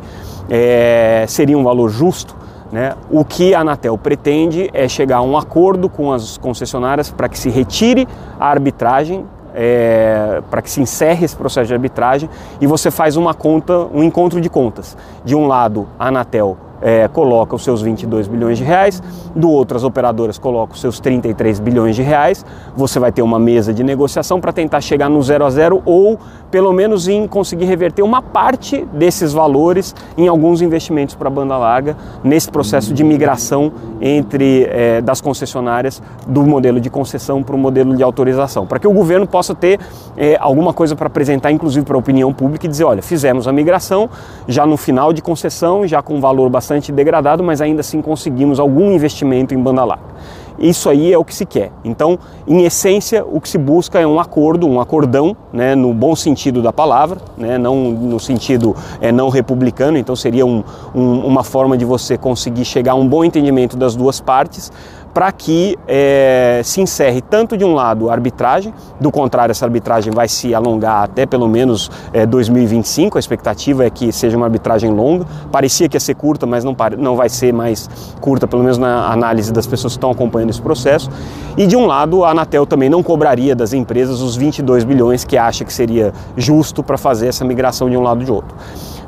é, 0.51 1.25
seria 1.29 1.57
um 1.57 1.65
valor 1.65 1.89
justo, 1.89 2.37
né? 2.71 2.95
O 3.11 3.25
que 3.25 3.55
a 3.55 3.61
Anatel 3.61 3.97
pretende 3.99 4.71
é 4.73 4.89
chegar 4.89 5.19
a 5.19 5.23
um 5.23 5.37
acordo 5.37 5.89
com 5.89 6.13
as 6.13 6.39
concessionárias 6.39 7.11
para 7.11 7.29
que 7.29 7.39
se 7.39 7.51
retire 7.51 8.09
a 8.41 8.49
arbitragem 8.49 9.27
é, 9.55 10.43
para 10.51 10.63
que 10.63 10.71
se 10.71 10.81
encerre 10.81 11.25
esse 11.25 11.37
processo 11.37 11.69
de 11.69 11.75
arbitragem 11.75 12.29
e 12.61 12.67
você 12.67 12.91
faz 12.91 13.17
uma 13.17 13.35
conta, 13.35 13.87
um 13.93 14.03
encontro 14.03 14.41
de 14.41 14.49
contas. 14.49 14.97
De 15.25 15.35
um 15.35 15.47
lado, 15.47 15.89
a 15.99 16.09
Anatel 16.09 16.57
é, 16.83 17.09
coloca 17.09 17.55
os 17.55 17.63
seus 17.63 17.81
22 17.81 18.29
bilhões 18.29 18.59
de 18.59 18.65
reais, 18.65 19.03
do 19.35 19.49
outro 19.49 19.77
as 19.77 19.85
operadoras 19.85 20.39
colocam 20.39 20.75
os 20.75 20.81
seus 20.81 21.01
33 21.01 21.61
bilhões 21.61 21.97
de 21.97 22.03
reais. 22.03 22.45
Você 22.77 22.99
vai 22.99 23.13
ter 23.13 23.23
uma 23.23 23.39
mesa 23.39 23.73
de 23.73 23.83
negociação 23.83 24.41
para 24.41 24.53
tentar 24.53 24.81
chegar 24.81 25.09
no 25.09 25.23
zero 25.23 25.45
a 25.45 25.51
zero 25.51 25.83
ou 25.85 26.19
pelo 26.51 26.73
menos 26.73 27.09
em 27.09 27.27
conseguir 27.27 27.65
reverter 27.65 28.03
uma 28.03 28.21
parte 28.21 28.85
desses 28.93 29.33
valores 29.33 29.95
em 30.19 30.29
alguns 30.29 30.61
investimentos 30.61 31.15
para 31.15 31.31
banda 31.31 31.57
larga 31.57 31.97
nesse 32.23 32.51
processo 32.51 32.93
de 32.93 33.03
migração 33.03 33.73
entre 34.01 34.65
é, 34.71 35.01
das 35.01 35.21
concessionárias 35.21 36.03
do 36.27 36.43
modelo 36.43 36.81
de 36.81 36.91
concessão 36.91 37.43
para 37.43 37.55
o 37.55 37.59
modelo 37.59 37.97
de 37.97 38.03
autorização, 38.03 38.67
para 38.67 38.79
que 38.79 38.87
o 38.87 38.93
governo 38.93 39.27
possa 39.27 39.55
ter 39.55 39.81
é, 40.17 40.37
alguma 40.41 40.73
coisa 40.73 40.97
para 40.97 41.07
apresentar, 41.07 41.51
inclusive 41.51 41.87
para 41.87 41.97
a 41.97 41.99
opinião 41.99 42.33
pública 42.33 42.67
e 42.67 42.69
dizer, 42.69 42.85
olha, 42.85 43.03
fizemos 43.03 43.47
a 43.47 43.53
migração 43.53 44.11
já 44.47 44.67
no 44.67 44.77
final 44.77 45.13
de 45.13 45.23
concessão, 45.23 45.87
já 45.87 46.03
com 46.03 46.17
um 46.17 46.21
valor 46.21 46.51
bastante 46.51 46.72
bastante 46.73 46.91
degradado, 46.91 47.43
mas 47.43 47.61
ainda 47.61 47.81
assim 47.81 48.01
conseguimos 48.01 48.59
algum 48.59 48.91
investimento 48.93 49.55
em 49.55 49.59
banda 49.59 49.85
larga. 49.85 50.13
Isso 50.59 50.89
aí 50.89 51.13
é 51.13 51.19
o 51.19 51.25
que 51.25 51.35
se 51.35 51.45
quer. 51.45 51.73
Então, 51.85 52.19
em 52.47 52.65
essência, 52.65 53.25
o 53.25 53.41
que 53.41 53.49
se 53.49 53.59
busca 53.59 53.99
é 53.99 54.07
um 54.07 54.21
acordo, 54.21 54.67
um 54.69 54.81
acordão, 54.81 55.37
né, 55.53 55.75
no 55.75 55.93
bom 55.93 56.15
sentido 56.15 56.63
da 56.63 56.73
palavra, 56.73 57.19
né, 57.37 57.59
não 57.59 57.91
no 57.91 58.21
sentido 58.21 58.77
é, 59.01 59.11
não 59.11 59.29
republicano. 59.29 59.99
Então, 59.99 60.15
seria 60.15 60.47
um, 60.47 60.63
um, 60.95 61.27
uma 61.27 61.43
forma 61.43 61.77
de 61.77 61.85
você 61.85 62.17
conseguir 62.17 62.65
chegar 62.65 62.93
a 62.93 62.95
um 62.95 63.09
bom 63.09 63.25
entendimento 63.25 63.77
das 63.77 63.97
duas 63.97 64.21
partes, 64.21 64.71
para 65.13 65.31
que 65.31 65.79
é, 65.87 66.61
se 66.65 66.81
encerre 66.81 67.21
tanto 67.21 67.57
de 67.57 67.65
um 67.65 67.75
lado 67.75 68.09
a 68.09 68.13
arbitragem, 68.13 68.73
do 69.01 69.11
contrário, 69.11 69.51
essa 69.51 69.65
arbitragem 69.65 70.13
vai 70.13 70.29
se 70.29 70.55
alongar 70.55 71.03
até 71.03 71.27
pelo 71.27 71.49
menos 71.49 71.91
é, 72.13 72.25
2025. 72.25 73.19
A 73.19 73.21
expectativa 73.21 73.85
é 73.85 73.91
que 73.91 74.11
seja 74.13 74.37
uma 74.37 74.47
arbitragem 74.47 74.91
longa. 74.91 75.27
Parecia 75.51 75.89
que 75.89 75.97
ia 75.97 76.01
ser 76.01 76.15
curta, 76.15 76.47
mas 76.47 76.65
não, 76.65 76.75
não 76.99 77.17
vai 77.17 77.29
ser 77.29 77.53
mais 77.53 77.89
curta, 78.21 78.47
pelo 78.47 78.63
menos 78.63 78.79
na 78.79 79.13
análise 79.13 79.53
das 79.53 79.67
pessoas 79.67 79.93
que 79.93 79.99
estão 79.99 80.11
acompanhando 80.11 80.51
esse 80.51 80.63
processo. 80.63 81.11
E 81.57 81.67
de 81.67 81.77
um 81.77 81.87
lado, 81.87 82.25
a 82.25 82.31
Anatel 82.31 82.65
também 82.65 82.89
não 82.89 83.03
cobraria 83.03 83.55
das 83.55 83.73
empresas 83.73 84.21
os 84.21 84.37
22 84.37 84.85
bilhões 84.85 85.25
que 85.25 85.37
acha 85.37 85.65
que 85.65 85.73
seria 85.73 86.13
justo 86.37 86.83
para 86.83 86.97
fazer 86.97 87.27
essa 87.27 87.45
migração 87.45 87.91
de 87.91 87.97
um 87.97 88.03
lado 88.03 88.25
de 88.25 88.31
outro. 88.31 88.57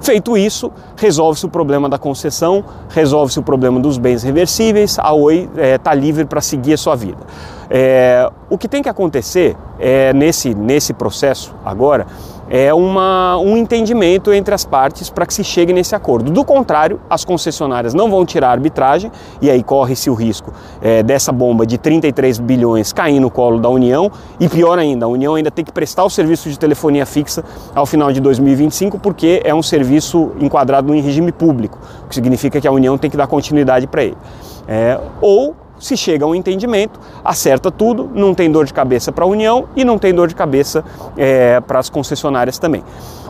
Feito 0.05 0.37
isso, 0.37 0.71
resolve-se 0.99 1.47
o 1.47 1.49
problema 1.49 1.89
da 1.89 1.97
concessão, 1.97 2.63
resolve-se 2.91 3.39
o 3.39 3.43
problema 3.43 3.81
dos 3.81 3.97
bens 3.97 4.23
reversíveis, 4.23 4.99
a 4.99 5.15
Oi 5.15 5.49
está 5.55 5.63
é, 5.63 5.79
tá 5.79 5.95
livre 5.95 6.27
para 6.27 6.43
seguir 6.43 6.75
a 6.75 6.77
sua 6.77 6.95
vida. 6.95 7.23
É, 7.71 8.31
o 8.51 8.59
que 8.59 8.69
tem 8.69 8.83
que 8.83 8.89
acontecer 8.91 9.57
é, 9.79 10.13
nesse, 10.13 10.55
nesse 10.55 10.93
processo 10.93 11.55
agora 11.65 12.07
é 12.49 12.73
uma, 12.73 13.37
um 13.39 13.57
entendimento 13.57 14.33
entre 14.33 14.55
as 14.55 14.65
partes 14.65 15.11
para 15.11 15.27
que 15.27 15.35
se 15.35 15.43
chegue 15.43 15.73
nesse 15.73 15.95
acordo. 15.95 16.31
Do 16.31 16.45
contrário, 16.45 17.01
as 17.09 17.25
concessionárias 17.25 17.95
não 17.95 18.11
vão 18.11 18.25
tirar 18.25 18.49
a 18.49 18.53
arbitragem 18.53 19.11
e 19.41 19.51
aí 19.51 19.63
corre-se 19.63 20.11
o 20.11 20.15
risco 20.15 20.53
é, 20.83 21.03
dessa 21.03 21.33
bomba 21.33 21.67
de 21.67 21.79
33 21.79 22.39
bilhões 22.39 22.93
cair 22.93 23.21
no 23.21 23.31
colo 23.31 23.59
da 23.59 23.69
União 23.69 24.11
e 24.39 24.49
pior 24.49 24.79
ainda, 24.79 25.07
a 25.07 25.09
União 25.09 25.35
ainda 25.35 25.51
tem 25.51 25.65
que 25.65 25.73
prestar 25.73 26.05
o 26.05 26.11
serviço 26.11 26.49
de 26.49 26.59
telefonia 26.59 27.07
fixa 27.07 27.45
ao 27.75 27.87
final 27.87 28.13
de 28.13 28.21
2025 28.21 28.99
porque 28.99 29.41
é 29.45 29.55
um 29.55 29.63
serviço 29.63 30.33
enquadrado 30.41 30.95
em 30.95 31.01
regime 31.01 31.33
público, 31.33 31.79
o 32.05 32.09
que 32.09 32.15
significa 32.15 32.61
que 32.61 32.69
a 32.69 32.73
União 32.73 32.97
tem 32.99 33.11
que 33.11 33.17
dar 33.17 33.27
continuidade 33.27 33.87
para 33.87 34.05
ele. 34.05 34.17
É, 34.67 34.99
ou 35.21 35.55
se 35.79 35.97
chega 35.97 36.25
a 36.25 36.29
um 36.29 36.35
entendimento, 36.35 36.99
acerta 37.25 37.71
tudo, 37.71 38.11
não 38.15 38.35
tem 38.35 38.51
dor 38.51 38.65
de 38.65 38.73
cabeça 38.73 39.13
para 39.13 39.25
a 39.25 39.29
União 39.29 39.69
e 39.77 39.85
não 39.85 39.99
tem 39.99 40.15
dor 40.15 40.29
de 40.29 40.35
cabeça 40.35 40.85
é, 41.17 41.61
para 41.61 41.79
as 41.79 41.89
concessionárias 41.89 42.59
também. 42.59 42.83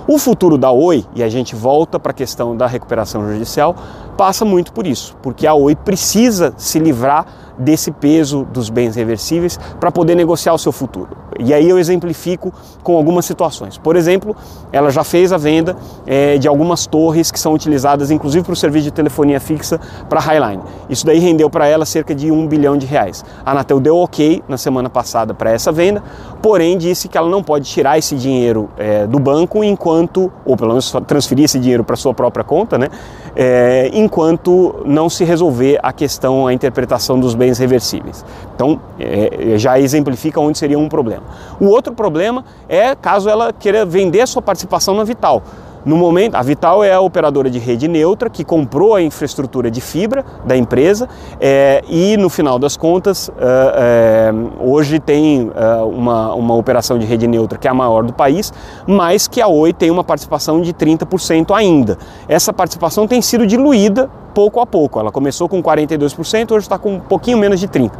O 0.07 0.19
futuro 0.19 0.59
da 0.59 0.71
Oi, 0.71 1.05
e 1.15 1.23
a 1.23 1.29
gente 1.31 1.55
volta 1.55 1.99
para 1.99 2.11
a 2.11 2.15
questão 2.15 2.55
da 2.55 2.67
recuperação 2.67 3.27
judicial, 3.33 3.75
passa 4.19 4.45
muito 4.45 4.73
por 4.73 4.87
isso, 4.87 5.17
porque 5.23 5.47
a 5.47 5.55
Oi 5.55 5.75
precisa 5.75 6.53
se 6.59 6.79
livrar 6.79 7.27
desse 7.59 7.91
peso 7.91 8.45
dos 8.45 8.71
bens 8.71 8.97
reversíveis 8.97 9.59
para 9.79 9.91
poder 9.91 10.15
negociar 10.15 10.55
o 10.55 10.59
seu 10.59 10.73
futuro. 10.73 11.09
E 11.39 11.53
aí 11.53 11.69
eu 11.69 11.79
exemplifico 11.79 12.53
com 12.83 12.97
algumas 12.97 13.25
situações. 13.25 13.77
Por 13.77 13.97
exemplo, 13.97 14.37
ela 14.73 14.91
já 14.91 15.03
fez 15.03 15.33
a 15.33 15.37
venda 15.37 15.77
é, 16.07 16.39
de 16.39 16.47
algumas 16.47 16.87
torres 16.87 17.31
que 17.31 17.41
são 17.41 17.53
utilizadas 17.53 18.11
inclusive 18.11 18.45
para 18.45 18.53
o 18.53 18.57
serviço 18.57 18.85
de 18.85 18.91
telefonia 18.91 19.41
fixa 19.41 19.81
para 20.09 20.21
a 20.21 20.23
Highline. 20.23 20.63
Isso 20.89 21.05
daí 21.05 21.19
rendeu 21.19 21.51
para 21.51 21.67
ela 21.67 21.85
cerca 21.85 22.15
de 22.15 22.31
um 22.31 22.47
bilhão 22.47 22.77
de 22.77 22.87
reais. 22.87 23.25
A 23.45 23.51
Anatel 23.51 23.81
deu 23.81 23.97
ok 23.97 24.43
na 24.49 24.57
semana 24.57 24.89
passada 24.89 25.35
para 25.35 25.51
essa 25.51 25.73
venda, 25.73 26.03
porém 26.43 26.79
disse 26.79 27.09
que 27.09 27.19
ela 27.19 27.29
não 27.29 27.43
pode 27.43 27.69
tirar 27.69 27.99
esse 27.99 28.15
dinheiro 28.17 28.69
é, 28.77 29.07
do 29.07 29.19
banco 29.19 29.63
enquanto, 29.63 30.33
ou 30.45 30.57
pelo 30.57 30.71
menos 30.71 30.93
transferir 31.07 31.45
esse 31.45 31.59
dinheiro 31.59 31.85
para 31.85 31.97
sua 31.97 32.15
própria 32.15 32.45
conta, 32.45 32.79
né? 32.79 32.89
É, 33.37 33.91
enquanto 33.93 34.83
não 34.85 35.09
se 35.09 35.25
resolver 35.25 35.79
a 35.83 35.93
questão, 35.93 36.47
a 36.47 36.53
interpretação 36.53 37.19
dos 37.19 37.35
bens 37.35 37.44
reversíveis. 37.53 38.25
Então, 38.55 38.81
é, 38.99 39.59
já 39.59 39.79
exemplifica 39.79 40.41
onde 40.41 40.59
seria 40.59 40.79
um 40.79 40.89
problema. 40.89 41.25
O 41.61 41.67
outro 41.67 41.93
problema 41.93 42.45
é 42.69 42.95
caso 42.95 43.29
ela 43.29 43.53
queira 43.53 43.85
vender 43.85 44.27
sua 44.27 44.43
participação 44.43 44.95
na 44.95 45.05
Vital. 45.05 45.43
No 45.85 45.97
momento, 45.97 46.35
a 46.35 46.43
Vital 46.43 46.83
é 46.83 46.93
a 46.93 47.01
operadora 47.01 47.51
de 47.51 47.59
rede 47.59 47.87
neutra 47.87 48.31
que 48.31 48.45
comprou 48.45 48.95
a 48.95 49.03
infraestrutura 49.03 49.71
de 49.71 49.81
fibra 49.81 50.25
da 50.45 50.57
empresa 50.57 51.09
é, 51.41 51.83
e, 51.89 52.17
no 52.17 52.31
final 52.31 52.59
das 52.59 52.77
contas, 52.77 53.31
é, 53.39 54.33
hoje 54.61 54.99
tem 54.99 55.51
uma, 55.87 56.35
uma 56.35 56.55
operação 56.55 56.99
de 56.99 57.05
rede 57.05 57.27
neutra 57.27 57.59
que 57.59 57.69
é 57.69 57.71
a 57.71 57.75
maior 57.75 58.03
do 58.03 58.13
país, 58.13 58.53
mas 58.87 59.29
que 59.29 59.41
a 59.41 59.47
Oi 59.47 59.73
tem 59.73 59.91
uma 59.91 60.03
participação 60.03 60.61
de 60.61 60.73
30% 60.73 61.55
ainda. 61.55 61.99
Essa 62.29 62.53
participação 62.53 63.07
tem 63.07 63.21
sido 63.21 63.47
diluída 63.47 64.11
pouco 64.35 64.61
a 64.61 64.67
pouco. 64.67 64.99
Ela 64.99 65.13
começou 65.13 65.49
com 65.49 65.63
42%, 65.63 66.51
hoje 66.51 66.65
está 66.65 66.79
com 66.79 66.95
um 66.95 67.01
pouquinho 67.01 67.39
menos 67.39 67.61
de 67.61 67.69
30%. 67.69 67.93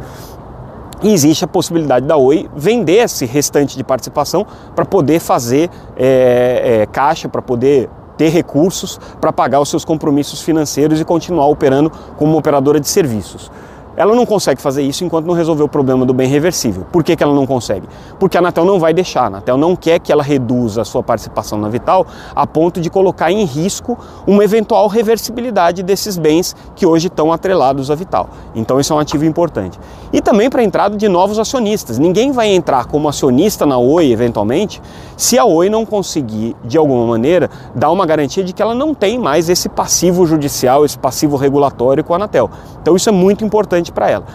E 1.05 1.13
existe 1.13 1.45
a 1.45 1.47
possibilidade 1.47 2.07
da 2.07 2.17
Oi 2.17 2.49
vender 2.55 3.03
esse 3.03 3.27
restante 3.27 3.77
de 3.77 3.83
participação 3.83 4.43
para 4.75 4.83
poder 4.83 5.19
fazer 5.19 5.69
é, 5.95 6.79
é, 6.81 6.85
caixa, 6.87 7.29
para 7.29 7.43
poder 7.43 7.87
ter 8.17 8.29
recursos 8.29 8.99
para 9.21 9.31
pagar 9.31 9.59
os 9.59 9.69
seus 9.69 9.85
compromissos 9.85 10.41
financeiros 10.41 10.99
e 10.99 11.05
continuar 11.05 11.45
operando 11.45 11.91
como 12.17 12.35
operadora 12.35 12.79
de 12.79 12.87
serviços. 12.87 13.51
Ela 13.97 14.13
não 14.13 14.25
consegue 14.25 14.61
fazer 14.61 14.81
isso 14.81 15.05
enquanto 15.05 15.25
não 15.25 15.33
resolver 15.33 15.63
o 15.63 15.67
problema 15.67 16.05
do 16.05 16.13
bem 16.13 16.27
reversível. 16.27 16.85
Por 16.91 17.03
que, 17.03 17.15
que 17.15 17.23
ela 17.23 17.33
não 17.33 17.45
consegue? 17.45 17.87
Porque 18.19 18.37
a 18.37 18.39
Anatel 18.41 18.65
não 18.65 18.79
vai 18.79 18.93
deixar. 18.93 19.23
A 19.23 19.27
Anatel 19.27 19.57
não 19.57 19.75
quer 19.75 19.99
que 19.99 20.11
ela 20.11 20.21
reduza 20.21 20.81
a 20.81 20.85
sua 20.85 21.01
participação 21.01 21.57
na 21.57 21.69
Vital 21.69 22.05
a 22.35 22.45
ponto 22.45 22.81
de 22.81 22.89
colocar 22.89 23.31
em 23.31 23.45
risco 23.45 23.97
uma 24.27 24.43
eventual 24.43 24.87
reversibilidade 24.87 25.81
desses 25.81 26.17
bens 26.17 26.55
que 26.75 26.85
hoje 26.85 27.07
estão 27.07 27.31
atrelados 27.31 27.89
à 27.89 27.95
Vital. 27.95 28.29
Então 28.53 28.79
isso 28.79 28.91
é 28.91 28.95
um 28.95 28.99
ativo 28.99 29.25
importante. 29.25 29.79
E 30.11 30.21
também 30.21 30.49
para 30.49 30.61
a 30.61 30.63
entrada 30.63 30.97
de 30.97 31.07
novos 31.07 31.39
acionistas. 31.39 31.97
Ninguém 31.97 32.31
vai 32.31 32.47
entrar 32.47 32.85
como 32.85 33.07
acionista 33.07 33.65
na 33.65 33.77
Oi, 33.77 34.11
eventualmente, 34.11 34.81
se 35.15 35.37
a 35.39 35.45
Oi 35.45 35.69
não 35.69 35.85
conseguir, 35.85 36.55
de 36.63 36.77
alguma 36.77 37.05
maneira, 37.05 37.49
dar 37.73 37.91
uma 37.91 38.05
garantia 38.05 38.43
de 38.43 38.51
que 38.51 38.61
ela 38.61 38.75
não 38.75 38.93
tem 38.93 39.17
mais 39.17 39.49
esse 39.49 39.69
passivo 39.69 40.25
judicial, 40.25 40.83
esse 40.83 40.97
passivo 40.97 41.37
regulatório 41.37 42.03
com 42.03 42.13
a 42.13 42.17
Anatel. 42.17 42.49
Então 42.81 42.95
isso 42.95 43.09
é 43.09 43.11
muito 43.11 43.45
importante 43.45 43.84
para 43.91 44.09
ela. 44.09 44.25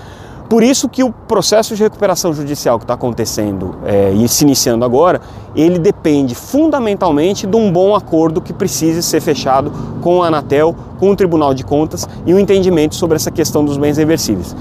Por 0.49 0.65
isso 0.65 0.89
que 0.89 1.05
o 1.05 1.13
processo 1.13 1.77
de 1.77 1.83
recuperação 1.85 2.35
judicial 2.35 2.77
que 2.77 2.85
está 2.85 2.95
acontecendo 2.95 3.77
é, 3.85 4.11
e 4.11 4.29
se 4.29 4.43
iniciando 4.43 4.85
agora, 4.85 5.21
ele 5.55 5.79
depende 5.79 6.35
fundamentalmente 6.35 7.47
de 7.47 7.57
um 7.57 7.71
bom 7.71 7.95
acordo 7.95 8.41
que 8.41 8.53
precise 8.53 9.01
ser 9.01 9.21
fechado 9.21 9.71
com 10.01 10.25
a 10.25 10.27
Anatel, 10.27 10.75
com 10.99 11.11
o 11.11 11.15
Tribunal 11.15 11.55
de 11.55 11.63
Contas 11.63 12.09
e 12.27 12.35
um 12.35 12.39
entendimento 12.39 12.97
sobre 12.97 13.15
essa 13.15 13.31
questão 13.31 13.65
dos 13.65 13.77
bens 13.77 13.97
reversíveis 13.97 14.57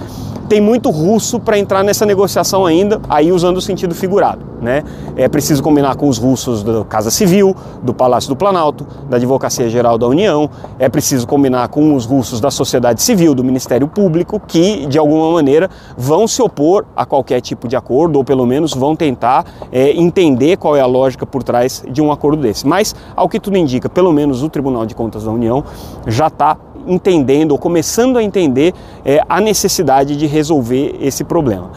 tem 0.49 0.59
muito 0.59 0.89
russo 0.89 1.39
para 1.39 1.59
entrar 1.59 1.83
nessa 1.83 2.05
negociação 2.05 2.65
ainda, 2.65 2.99
aí 3.07 3.31
usando 3.31 3.57
o 3.57 3.61
sentido 3.61 3.93
figurado. 3.93 4.49
Né? 4.59 4.83
É 5.15 5.29
preciso 5.29 5.63
combinar 5.63 5.95
com 5.95 6.09
os 6.09 6.17
russos 6.17 6.63
da 6.63 6.83
Casa 6.83 7.11
Civil, 7.11 7.55
do 7.81 7.93
Palácio 7.93 8.27
do 8.27 8.35
Planalto, 8.35 8.85
da 9.07 9.15
Advocacia 9.15 9.69
Geral 9.69 9.97
da 9.97 10.07
União, 10.07 10.49
é 10.77 10.89
preciso 10.89 11.25
combinar 11.25 11.69
com 11.69 11.95
os 11.95 12.05
russos 12.05 12.41
da 12.41 12.51
sociedade 12.51 13.01
civil, 13.01 13.33
do 13.33 13.43
Ministério 13.43 13.87
Público, 13.87 14.41
que 14.45 14.85
de 14.87 14.97
alguma 14.97 15.31
maneira 15.31 15.69
vão 15.95 16.27
se 16.27 16.41
opor 16.41 16.85
a 16.95 17.05
qualquer 17.05 17.39
tipo 17.39 17.67
de 17.67 17.75
acordo, 17.75 18.17
ou 18.17 18.25
pelo 18.25 18.45
menos 18.45 18.73
vão 18.73 18.95
tentar 18.95 19.45
é, 19.71 19.91
entender 19.91 20.57
qual 20.57 20.75
é 20.75 20.81
a 20.81 20.85
lógica 20.85 21.25
por 21.25 21.43
trás 21.43 21.83
de 21.89 22.01
um 22.01 22.11
acordo 22.11 22.41
desse. 22.41 22.67
Mas, 22.67 22.95
ao 23.15 23.29
que 23.29 23.39
tudo 23.39 23.55
indica, 23.55 23.87
pelo 23.87 24.11
menos 24.11 24.43
o 24.43 24.49
Tribunal 24.49 24.85
de 24.85 24.95
Contas 24.95 25.23
da 25.23 25.31
União 25.31 25.63
já 26.07 26.27
está 26.27 26.57
entendendo 26.89 27.51
ou 27.51 27.57
começando 27.57 28.17
a 28.17 28.23
entender 28.23 28.73
é, 29.05 29.21
a 29.29 29.39
necessidade 29.39 30.17
de 30.17 30.25
resolver 30.25 30.97
esse 30.99 31.23
problema. 31.23 31.71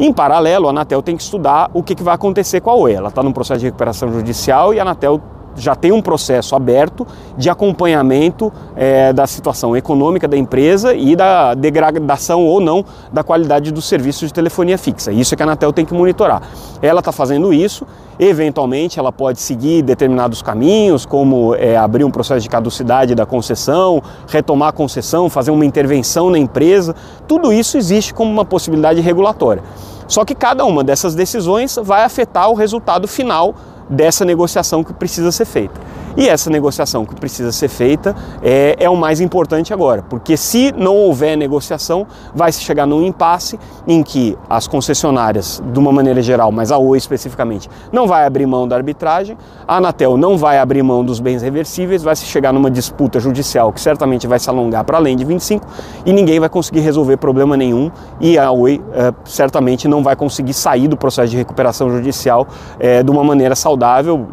Em 0.00 0.12
paralelo, 0.12 0.66
a 0.66 0.70
Anatel 0.70 1.02
tem 1.02 1.16
que 1.16 1.22
estudar 1.22 1.70
o 1.72 1.82
que, 1.82 1.94
vai 2.02 2.14
acontecer 2.14 2.60
com 2.60 2.70
a 2.70 2.74
Oi. 2.74 2.94
Ela 2.94 3.10
está 3.10 3.22
num 3.22 3.32
processo 3.32 3.60
de 3.60 3.66
recuperação 3.66 4.12
judicial 4.12 4.74
e 4.74 4.80
a 4.80 4.82
Anatel 4.82 5.20
já 5.56 5.74
tem 5.74 5.92
um 5.92 6.02
processo 6.02 6.54
aberto 6.54 7.06
de 7.36 7.48
acompanhamento 7.50 8.52
é, 8.76 9.12
da 9.12 9.26
situação 9.26 9.76
econômica 9.76 10.26
da 10.26 10.36
empresa 10.36 10.94
e 10.94 11.14
da 11.16 11.54
degradação 11.54 12.44
ou 12.44 12.60
não 12.60 12.84
da 13.12 13.22
qualidade 13.22 13.72
do 13.72 13.80
serviço 13.80 14.26
de 14.26 14.32
telefonia 14.32 14.78
fixa. 14.78 15.12
Isso 15.12 15.34
é 15.34 15.36
que 15.36 15.42
a 15.42 15.46
Anatel 15.46 15.72
tem 15.72 15.84
que 15.84 15.94
monitorar. 15.94 16.42
Ela 16.82 17.00
está 17.00 17.12
fazendo 17.12 17.52
isso, 17.52 17.86
eventualmente 18.18 18.98
ela 18.98 19.12
pode 19.12 19.40
seguir 19.40 19.82
determinados 19.82 20.42
caminhos, 20.42 21.06
como 21.06 21.54
é, 21.54 21.76
abrir 21.76 22.04
um 22.04 22.10
processo 22.10 22.40
de 22.40 22.48
caducidade 22.48 23.14
da 23.14 23.26
concessão, 23.26 24.02
retomar 24.28 24.68
a 24.68 24.72
concessão, 24.72 25.28
fazer 25.28 25.50
uma 25.50 25.64
intervenção 25.64 26.30
na 26.30 26.38
empresa. 26.38 26.94
Tudo 27.26 27.52
isso 27.52 27.76
existe 27.76 28.12
como 28.14 28.30
uma 28.30 28.44
possibilidade 28.44 29.00
regulatória. 29.00 29.62
Só 30.06 30.24
que 30.24 30.34
cada 30.34 30.64
uma 30.64 30.84
dessas 30.84 31.14
decisões 31.14 31.78
vai 31.82 32.04
afetar 32.04 32.50
o 32.50 32.54
resultado 32.54 33.08
final 33.08 33.54
dessa 33.88 34.24
negociação 34.24 34.82
que 34.82 34.92
precisa 34.92 35.30
ser 35.30 35.44
feita. 35.44 35.80
E 36.16 36.28
essa 36.28 36.48
negociação 36.48 37.04
que 37.04 37.14
precisa 37.16 37.50
ser 37.50 37.68
feita 37.68 38.14
é, 38.40 38.76
é 38.78 38.88
o 38.88 38.96
mais 38.96 39.20
importante 39.20 39.72
agora, 39.72 40.02
porque 40.02 40.36
se 40.36 40.72
não 40.76 40.96
houver 40.96 41.36
negociação, 41.36 42.06
vai 42.32 42.52
se 42.52 42.60
chegar 42.60 42.86
num 42.86 43.02
impasse 43.02 43.58
em 43.84 44.00
que 44.00 44.38
as 44.48 44.68
concessionárias, 44.68 45.60
de 45.72 45.78
uma 45.78 45.90
maneira 45.90 46.22
geral, 46.22 46.52
mas 46.52 46.70
a 46.70 46.78
Oi 46.78 46.96
especificamente, 46.98 47.68
não 47.90 48.06
vai 48.06 48.26
abrir 48.26 48.46
mão 48.46 48.68
da 48.68 48.76
arbitragem, 48.76 49.36
a 49.66 49.78
Anatel 49.78 50.16
não 50.16 50.38
vai 50.38 50.58
abrir 50.58 50.84
mão 50.84 51.04
dos 51.04 51.18
bens 51.18 51.42
reversíveis, 51.42 52.04
vai 52.04 52.14
se 52.14 52.26
chegar 52.26 52.52
numa 52.52 52.70
disputa 52.70 53.18
judicial 53.18 53.72
que 53.72 53.80
certamente 53.80 54.26
vai 54.28 54.38
se 54.38 54.48
alongar 54.48 54.84
para 54.84 54.98
além 54.98 55.16
de 55.16 55.24
25 55.24 55.66
e 56.06 56.12
ninguém 56.12 56.38
vai 56.38 56.48
conseguir 56.48 56.80
resolver 56.80 57.16
problema 57.16 57.56
nenhum 57.56 57.90
e 58.20 58.38
a 58.38 58.52
Oi 58.52 58.80
é, 58.92 59.12
certamente 59.24 59.88
não 59.88 60.00
vai 60.00 60.14
conseguir 60.14 60.54
sair 60.54 60.86
do 60.86 60.96
processo 60.96 61.30
de 61.30 61.36
recuperação 61.36 61.90
judicial 61.90 62.46
é, 62.78 63.02
de 63.02 63.10
uma 63.10 63.24
maneira 63.24 63.56
saudável 63.56 63.73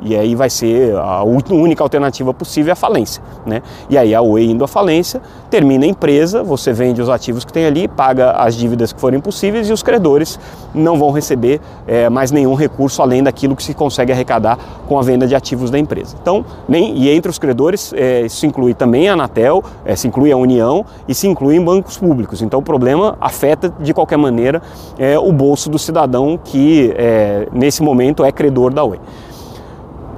e 0.01 0.15
aí 0.15 0.36
vai 0.36 0.50
ser 0.50 0.95
a 0.95 1.24
única 1.24 1.83
alternativa 1.83 2.33
possível 2.33 2.71
é 2.71 2.74
a 2.74 2.75
falência. 2.75 3.21
Né? 3.45 3.62
E 3.89 3.98
aí 3.98 4.13
a 4.13 4.21
Oi 4.21 4.45
indo 4.45 4.63
à 4.63 4.67
falência, 4.67 5.21
termina 5.50 5.86
a 5.86 5.88
empresa, 5.88 6.43
você 6.43 6.71
vende 6.71 7.01
os 7.01 7.10
ativos 7.10 7.43
que 7.43 7.51
tem 7.51 7.65
ali, 7.65 7.88
paga 7.88 8.31
as 8.31 8.55
dívidas 8.55 8.93
que 8.93 9.00
forem 9.00 9.19
possíveis 9.19 9.69
e 9.69 9.74
os 9.74 9.83
credores 9.83 10.39
não 10.74 10.98
vão 10.98 11.12
receber 11.12 11.60
é, 11.88 12.10
mais 12.10 12.31
nenhum 12.31 12.53
recurso 12.53 13.01
além 13.01 13.24
daquilo 13.24 13.55
que 13.55 13.63
se 13.63 13.74
consegue 13.74 14.12
arrecadar 14.12 14.57
com 14.88 14.98
a 14.98 15.01
venda 15.01 15.27
de 15.27 15.36
ativos 15.36 15.69
da 15.69 15.77
empresa. 15.77 16.15
Então, 16.21 16.45
nem, 16.67 16.98
e 16.98 17.10
entre 17.10 17.29
os 17.29 17.39
credores, 17.39 17.93
é, 17.95 18.27
se 18.29 18.45
inclui 18.45 18.74
também 18.74 19.10
a 19.10 19.13
Anatel, 19.13 19.63
é, 19.86 19.95
se 19.95 20.07
inclui 20.07 20.31
a 20.31 20.38
União 20.38 20.86
e 21.07 21.13
se 21.13 21.27
inclui 21.27 21.55
em 21.55 21.63
bancos 21.63 21.98
públicos. 21.98 22.41
Então 22.41 22.60
o 22.60 22.63
problema 22.63 23.17
afeta 23.19 23.74
de 23.79 23.93
qualquer 23.93 24.17
maneira 24.17 24.62
é, 24.98 25.17
o 25.17 25.31
bolso 25.31 25.69
do 25.69 25.79
cidadão 25.79 26.39
que 26.43 26.93
é, 26.95 27.48
nesse 27.51 27.81
momento 27.83 28.24
é 28.24 28.31
credor 28.31 28.74
da 28.74 28.83
Oi. 28.83 29.00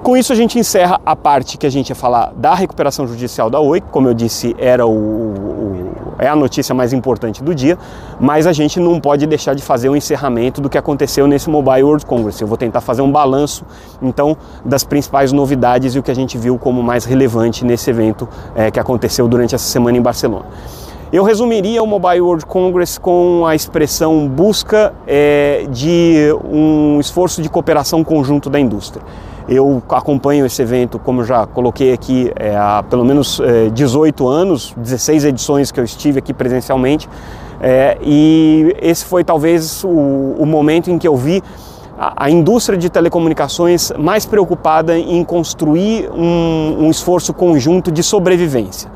Com 0.04 0.18
isso 0.18 0.34
a 0.34 0.36
gente 0.36 0.60
encerra 0.60 1.00
a 1.06 1.16
parte 1.16 1.58
que 1.58 1.66
a 1.66 1.70
gente 1.70 1.88
ia 1.88 1.96
falar 1.96 2.34
da 2.36 2.54
recuperação 2.54 3.08
judicial 3.08 3.50
da 3.50 3.62
Oi, 3.62 3.80
como 3.80 4.10
eu 4.10 4.14
disse, 4.14 4.54
era 4.60 4.86
o, 4.86 4.92
o, 4.92 5.94
é 6.20 6.28
a 6.28 6.36
notícia 6.36 6.76
mais 6.76 6.92
importante 6.92 7.42
do 7.42 7.56
dia, 7.56 7.78
mas 8.20 8.46
a 8.46 8.52
gente 8.52 8.82
não 8.82 9.00
pode 9.00 9.26
deixar 9.26 9.54
de 9.54 9.64
fazer 9.64 9.88
o 9.88 9.96
encerramento 9.96 10.60
do 10.60 10.70
que 10.70 10.78
aconteceu 10.78 11.26
nesse 11.26 11.50
Mobile 11.50 11.84
World 11.84 12.06
Congress. 12.06 12.42
Eu 12.42 12.50
vou 12.50 12.58
tentar 12.58 12.82
fazer 12.82 13.02
um 13.02 13.10
balanço, 13.10 13.64
então, 14.02 14.36
das 14.66 14.84
principais 14.84 15.32
novidades 15.32 15.96
e 15.96 16.00
o 16.00 16.04
que 16.04 16.12
a 16.12 16.16
gente 16.16 16.38
viu 16.38 16.58
como 16.58 16.84
mais 16.84 17.06
relevante 17.06 17.64
nesse 17.64 17.90
evento 17.90 18.28
é, 18.58 18.70
que 18.70 18.82
aconteceu 18.82 19.26
durante 19.26 19.56
essa 19.56 19.70
semana 19.70 19.98
em 19.98 20.02
Barcelona. 20.02 20.48
Eu 21.14 21.24
resumiria 21.24 21.82
o 21.82 21.88
Mobile 21.88 22.20
World 22.20 22.46
Congress 22.46 23.00
com 23.00 23.46
a 23.48 23.56
expressão 23.56 24.28
busca 24.28 24.94
é, 25.08 25.66
de 25.72 26.36
um 26.44 27.00
esforço 27.00 27.42
de 27.42 27.48
cooperação 27.48 28.04
conjunto 28.04 28.50
da 28.50 28.60
indústria. 28.60 29.02
Eu 29.48 29.84
acompanho 29.90 30.46
esse 30.46 30.62
evento, 30.62 30.98
como 30.98 31.24
já 31.24 31.46
coloquei 31.46 31.92
aqui, 31.92 32.32
é, 32.36 32.56
há 32.56 32.84
pelo 32.90 33.04
menos 33.04 33.40
é, 33.42 33.70
18 33.70 34.28
anos, 34.28 34.74
16 34.78 35.26
edições 35.26 35.72
que 35.72 35.80
eu 35.80 35.84
estive 35.84 36.20
aqui 36.20 36.34
presencialmente, 36.34 37.10
é, 37.60 37.98
e 38.02 38.76
esse 38.82 39.06
foi 39.06 39.24
talvez 39.24 39.84
o, 39.84 39.88
o 39.88 40.46
momento 40.46 40.90
em 40.90 40.98
que 40.98 41.08
eu 41.08 41.16
vi 41.16 41.42
a, 41.98 42.26
a, 42.26 42.30
indústria 42.30 42.78
de 42.78 42.90
telecomunicações 42.90 43.92
mais 43.98 44.26
preocupada 44.26 44.98
em 44.98 45.24
construir 45.24 46.10
um, 46.12 46.86
um 46.86 46.90
esforço 46.90 47.34
conjunto 47.34 47.92
de 47.92 48.02
sobrevivência. 48.02 48.90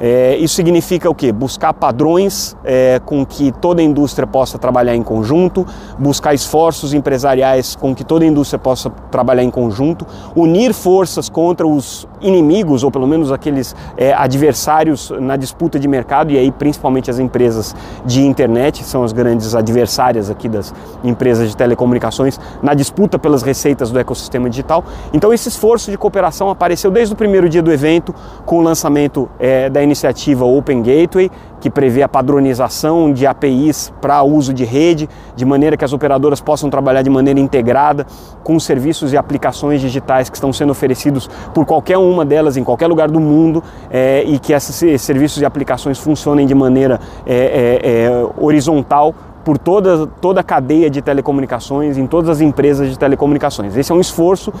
É, 0.00 0.36
isso 0.36 0.54
significa 0.54 1.10
o 1.10 1.14
quê? 1.14 1.32
Buscar 1.32 1.72
padrões 1.72 2.56
é, 2.64 3.00
com 3.04 3.26
que 3.26 3.50
toda 3.50 3.80
a 3.80 3.84
indústria 3.84 4.26
possa 4.26 4.58
trabalhar 4.58 4.94
em 4.94 5.02
conjunto, 5.02 5.66
buscar 5.98 6.34
esforços 6.34 6.94
empresariais 6.94 7.74
com 7.74 7.94
que 7.94 8.04
toda 8.04 8.24
a 8.24 8.28
indústria 8.28 8.58
possa 8.58 8.90
trabalhar 9.10 9.42
em 9.42 9.50
conjunto, 9.50 10.06
unir 10.36 10.72
forças 10.72 11.28
contra 11.28 11.66
os 11.66 12.06
inimigos, 12.20 12.84
ou 12.84 12.90
pelo 12.90 13.06
menos 13.06 13.32
aqueles 13.32 13.74
é, 13.96 14.12
adversários 14.12 15.10
na 15.18 15.36
disputa 15.36 15.78
de 15.78 15.88
mercado, 15.88 16.32
e 16.32 16.38
aí 16.38 16.50
principalmente 16.50 17.10
as 17.10 17.18
empresas 17.18 17.74
de 18.04 18.24
internet, 18.24 18.84
são 18.84 19.02
as 19.02 19.12
grandes 19.12 19.54
adversárias 19.54 20.30
aqui 20.30 20.48
das 20.48 20.72
empresas 21.02 21.48
de 21.48 21.56
telecomunicações, 21.56 22.38
na 22.62 22.74
disputa 22.74 23.18
pelas 23.18 23.42
receitas 23.42 23.90
do 23.90 23.98
ecossistema 23.98 24.48
digital. 24.48 24.84
Então 25.12 25.32
esse 25.32 25.48
esforço 25.48 25.90
de 25.90 25.98
cooperação 25.98 26.50
apareceu 26.50 26.90
desde 26.90 27.14
o 27.14 27.16
primeiro 27.16 27.48
dia 27.48 27.62
do 27.62 27.72
evento, 27.72 28.14
com 28.44 28.58
o 28.58 28.62
lançamento 28.62 29.28
é, 29.38 29.68
da 29.68 29.87
iniciativa 29.88 30.44
Open 30.44 30.82
Gateway, 30.82 31.30
que 31.60 31.68
prevê 31.68 32.02
a 32.02 32.08
padronização 32.08 33.12
de 33.12 33.26
APIs 33.26 33.92
para 34.00 34.22
uso 34.22 34.54
de 34.54 34.64
rede, 34.64 35.08
de 35.34 35.44
maneira 35.44 35.76
que 35.76 35.84
as 35.84 35.92
operadoras 35.92 36.40
possam 36.40 36.70
trabalhar 36.70 37.02
de 37.02 37.10
maneira 37.10 37.40
integrada 37.40 38.06
com 38.44 38.58
serviços 38.60 39.12
e 39.12 39.16
aplicações 39.16 39.80
digitais 39.80 40.30
que 40.30 40.36
estão 40.36 40.52
sendo 40.52 40.70
oferecidos 40.70 41.28
por 41.52 41.66
qualquer 41.66 41.98
uma 41.98 42.24
delas 42.24 42.56
em 42.56 42.62
qualquer 42.62 42.86
lugar 42.86 43.10
do 43.10 43.18
mundo 43.18 43.62
é, 43.90 44.22
e 44.24 44.38
que 44.38 44.52
esses 44.52 45.00
serviços 45.00 45.42
e 45.42 45.44
aplicações 45.44 45.98
funcionem 45.98 46.46
de 46.46 46.54
maneira 46.54 47.00
é, 47.26 47.80
é, 47.82 48.42
horizontal 48.42 49.14
por 49.48 49.56
toda, 49.56 50.06
toda 50.06 50.40
a 50.40 50.44
cadeia 50.44 50.90
de 50.90 51.00
telecomunicações, 51.00 51.96
em 51.96 52.06
todas 52.06 52.28
as 52.28 52.42
empresas 52.42 52.90
de 52.90 52.98
telecomunicações. 52.98 53.74
Esse 53.76 53.90
é 53.90 53.94
um 53.94 54.00
esforço 54.00 54.52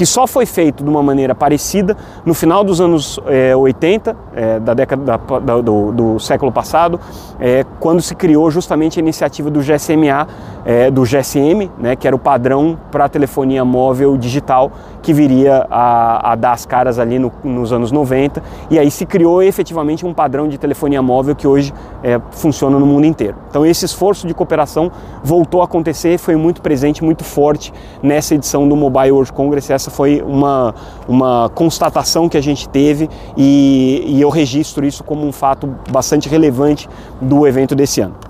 que 0.00 0.06
só 0.06 0.26
foi 0.26 0.46
feito 0.46 0.82
de 0.82 0.88
uma 0.88 1.02
maneira 1.02 1.34
parecida 1.34 1.94
no 2.24 2.32
final 2.32 2.64
dos 2.64 2.80
anos 2.80 3.20
é, 3.26 3.54
80, 3.54 4.16
é, 4.34 4.58
da 4.58 4.72
década 4.72 5.04
da, 5.04 5.38
da, 5.38 5.60
do, 5.60 5.92
do, 5.92 6.18
século 6.18 6.50
passado, 6.50 6.98
é, 7.38 7.66
quando 7.78 8.00
se 8.00 8.14
criou 8.14 8.50
justamente 8.50 8.98
a 8.98 9.02
iniciativa 9.02 9.50
do 9.50 9.60
GSMA, 9.60 10.26
é, 10.64 10.90
do 10.90 11.02
GSM, 11.02 11.70
né, 11.78 11.96
que 11.96 12.06
era 12.06 12.16
o 12.16 12.18
padrão 12.18 12.78
para 12.90 13.10
telefonia 13.10 13.62
móvel 13.62 14.16
digital, 14.16 14.72
que 15.02 15.12
viria 15.12 15.66
a, 15.70 16.32
a 16.32 16.34
dar 16.34 16.52
as 16.52 16.64
caras 16.64 16.98
ali 16.98 17.18
no, 17.18 17.30
nos 17.44 17.70
anos 17.70 17.92
90, 17.92 18.42
e 18.70 18.78
aí 18.78 18.90
se 18.90 19.04
criou 19.04 19.42
efetivamente 19.42 20.06
um 20.06 20.14
padrão 20.14 20.48
de 20.48 20.56
telefonia 20.56 21.02
móvel 21.02 21.36
que 21.36 21.46
hoje 21.46 21.74
é, 22.02 22.18
funciona 22.30 22.78
no 22.78 22.86
mundo 22.86 23.04
inteiro. 23.04 23.36
Então 23.50 23.66
esse 23.66 23.84
esforço 23.84 24.26
de 24.26 24.32
cooperação 24.32 24.90
voltou 25.22 25.60
a 25.60 25.64
acontecer, 25.66 26.16
foi 26.16 26.36
muito 26.36 26.62
presente, 26.62 27.04
muito 27.04 27.22
forte 27.22 27.70
nessa 28.02 28.34
edição 28.34 28.66
do 28.66 28.74
Mobile 28.74 29.12
World 29.12 29.32
Congress. 29.32 29.70
Essa 29.70 29.89
foi 29.90 30.22
uma, 30.22 30.74
uma 31.06 31.50
constatação 31.54 32.28
que 32.28 32.36
a 32.36 32.40
gente 32.40 32.68
teve 32.68 33.08
e, 33.36 34.04
e 34.06 34.20
eu 34.20 34.30
registro 34.30 34.86
isso 34.86 35.04
como 35.04 35.26
um 35.26 35.32
fato 35.32 35.66
bastante 35.90 36.28
relevante 36.28 36.88
do 37.20 37.46
evento 37.46 37.74
desse 37.74 38.00
ano 38.00 38.29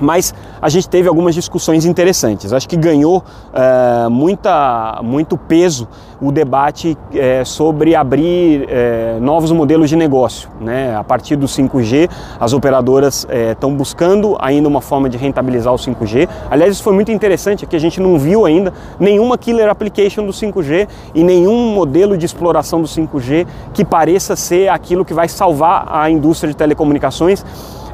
mas 0.00 0.34
a 0.60 0.68
gente 0.68 0.88
teve 0.88 1.08
algumas 1.08 1.34
discussões 1.34 1.84
interessantes. 1.84 2.52
Acho 2.52 2.68
que 2.68 2.76
ganhou 2.76 3.22
é, 3.52 4.08
muita, 4.08 5.00
muito 5.02 5.36
peso 5.36 5.88
o 6.20 6.32
debate 6.32 6.96
é, 7.12 7.44
sobre 7.44 7.94
abrir 7.94 8.66
é, 8.68 9.18
novos 9.20 9.52
modelos 9.52 9.90
de 9.90 9.96
negócio. 9.96 10.48
Né? 10.60 10.96
A 10.96 11.04
partir 11.04 11.36
do 11.36 11.46
5G, 11.46 12.08
as 12.40 12.52
operadoras 12.52 13.26
estão 13.50 13.74
buscando 13.74 14.36
ainda 14.40 14.68
uma 14.68 14.80
forma 14.80 15.08
de 15.08 15.16
rentabilizar 15.16 15.72
o 15.72 15.76
5G. 15.76 16.28
Aliás, 16.50 16.72
isso 16.72 16.82
foi 16.82 16.94
muito 16.94 17.12
interessante, 17.12 17.64
é 17.64 17.68
que 17.68 17.76
a 17.76 17.78
gente 17.78 18.00
não 18.00 18.18
viu 18.18 18.46
ainda 18.46 18.72
nenhuma 18.98 19.36
killer 19.36 19.68
application 19.68 20.24
do 20.24 20.32
5G 20.32 20.88
e 21.14 21.22
nenhum 21.22 21.74
modelo 21.74 22.16
de 22.16 22.24
exploração 22.24 22.80
do 22.80 22.88
5G 22.88 23.46
que 23.74 23.84
pareça 23.84 24.36
ser 24.36 24.68
aquilo 24.68 25.04
que 25.04 25.14
vai 25.14 25.28
salvar 25.28 25.86
a 25.88 26.10
indústria 26.10 26.50
de 26.50 26.56
telecomunicações 26.56 27.44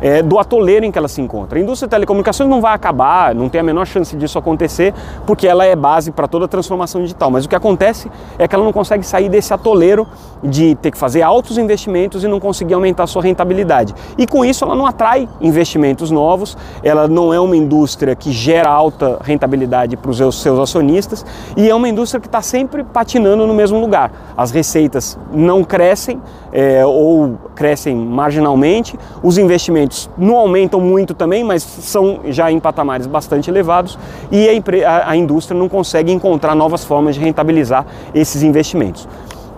é, 0.02 0.20
do 0.20 0.38
atoleiro 0.38 0.84
em 0.84 0.90
que 0.90 0.98
ela 0.98 1.08
se 1.08 1.20
encontra. 1.20 1.58
A 1.58 1.62
indústria 1.62 1.86
de 1.86 1.90
telecomunicações 1.92 2.50
não 2.50 2.60
vai 2.60 2.74
acabar, 2.74 3.34
não 3.34 3.48
tem 3.48 3.60
a 3.60 3.64
menor 3.64 3.86
chance 3.86 4.16
disso 4.16 4.36
acontecer, 4.38 4.92
porque 5.24 5.46
ela 5.46 5.64
é 5.64 5.76
base 5.76 6.10
para 6.10 6.26
toda 6.26 6.46
a 6.46 6.48
transformação 6.48 7.00
digital. 7.00 7.30
Mas 7.30 7.44
o 7.44 7.48
que 7.48 7.54
acontece 7.54 8.10
é 8.36 8.48
que 8.48 8.54
ela 8.54 8.64
não 8.64 8.72
consegue 8.72 9.06
sair 9.06 9.28
desse 9.28 9.54
atoleiro 9.54 10.06
de 10.42 10.74
ter 10.74 10.90
que 10.90 10.98
fazer 10.98 11.22
altos 11.22 11.56
investimentos 11.56 12.24
e 12.24 12.28
não 12.28 12.40
conseguir 12.40 12.74
aumentar 12.74 13.04
a 13.04 13.06
sua 13.06 13.22
rentabilidade. 13.22 13.94
E 14.18 14.26
com 14.26 14.44
isso 14.44 14.64
ela 14.64 14.74
não 14.74 14.86
atrai 14.86 15.28
investimentos 15.40 16.10
novos, 16.10 16.56
ela 16.82 17.06
não 17.06 17.32
é 17.32 17.38
uma 17.38 17.56
indústria 17.56 18.16
que 18.16 18.32
gera 18.32 18.68
alta 18.68 19.18
rentabilidade 19.22 19.96
para 19.96 20.10
os 20.10 20.42
seus 20.42 20.58
acionistas 20.58 21.24
e 21.56 21.70
é 21.70 21.74
uma 21.74 21.88
indústria 21.88 22.20
que 22.20 22.26
está 22.26 22.42
sempre 22.42 22.82
patinando 22.82 23.46
no 23.46 23.54
mesmo 23.54 23.78
lugar. 23.78 24.10
As 24.36 24.50
receitas 24.50 25.16
não 25.32 25.62
crescem 25.62 26.20
é, 26.52 26.84
ou 26.84 27.38
crescem 27.54 27.94
marginalmente, 27.94 28.98
os 29.22 29.38
investimentos 29.38 30.10
não 30.16 30.36
aumentam 30.36 30.80
muito 30.80 31.14
também, 31.14 31.44
mas 31.44 31.62
são 31.62 32.20
já 32.26 32.50
em 32.50 32.58
patamares 32.58 33.06
bastante 33.06 33.50
elevados 33.50 33.98
e 34.30 34.48
a, 34.84 35.10
a 35.10 35.16
indústria 35.16 35.58
não 35.58 35.68
consegue 35.68 36.12
encontrar 36.12 36.54
novas 36.54 36.84
formas 36.84 37.14
de 37.14 37.20
rentabilizar 37.20 37.86
esses 38.14 38.42
investimentos. 38.42 39.08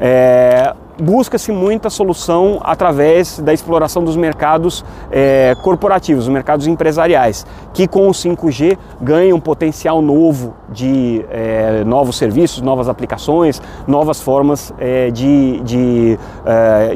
É, 0.00 0.74
busca-se 1.00 1.50
muita 1.50 1.90
solução 1.90 2.60
através 2.62 3.38
da 3.40 3.52
exploração 3.52 4.04
dos 4.04 4.16
mercados 4.16 4.84
é, 5.10 5.56
corporativos, 5.62 6.24
os 6.24 6.32
mercados 6.32 6.66
empresariais, 6.66 7.46
que 7.72 7.86
com 7.86 8.08
o 8.08 8.12
5G 8.12 8.78
ganham 9.00 9.36
um 9.36 9.40
potencial 9.40 10.00
novo 10.00 10.54
de 10.70 11.24
é, 11.30 11.84
novos 11.84 12.16
serviços, 12.16 12.60
novas 12.60 12.88
aplicações, 12.88 13.60
novas 13.86 14.20
formas 14.20 14.72
é, 14.78 15.10
de, 15.10 15.60
de 15.60 16.18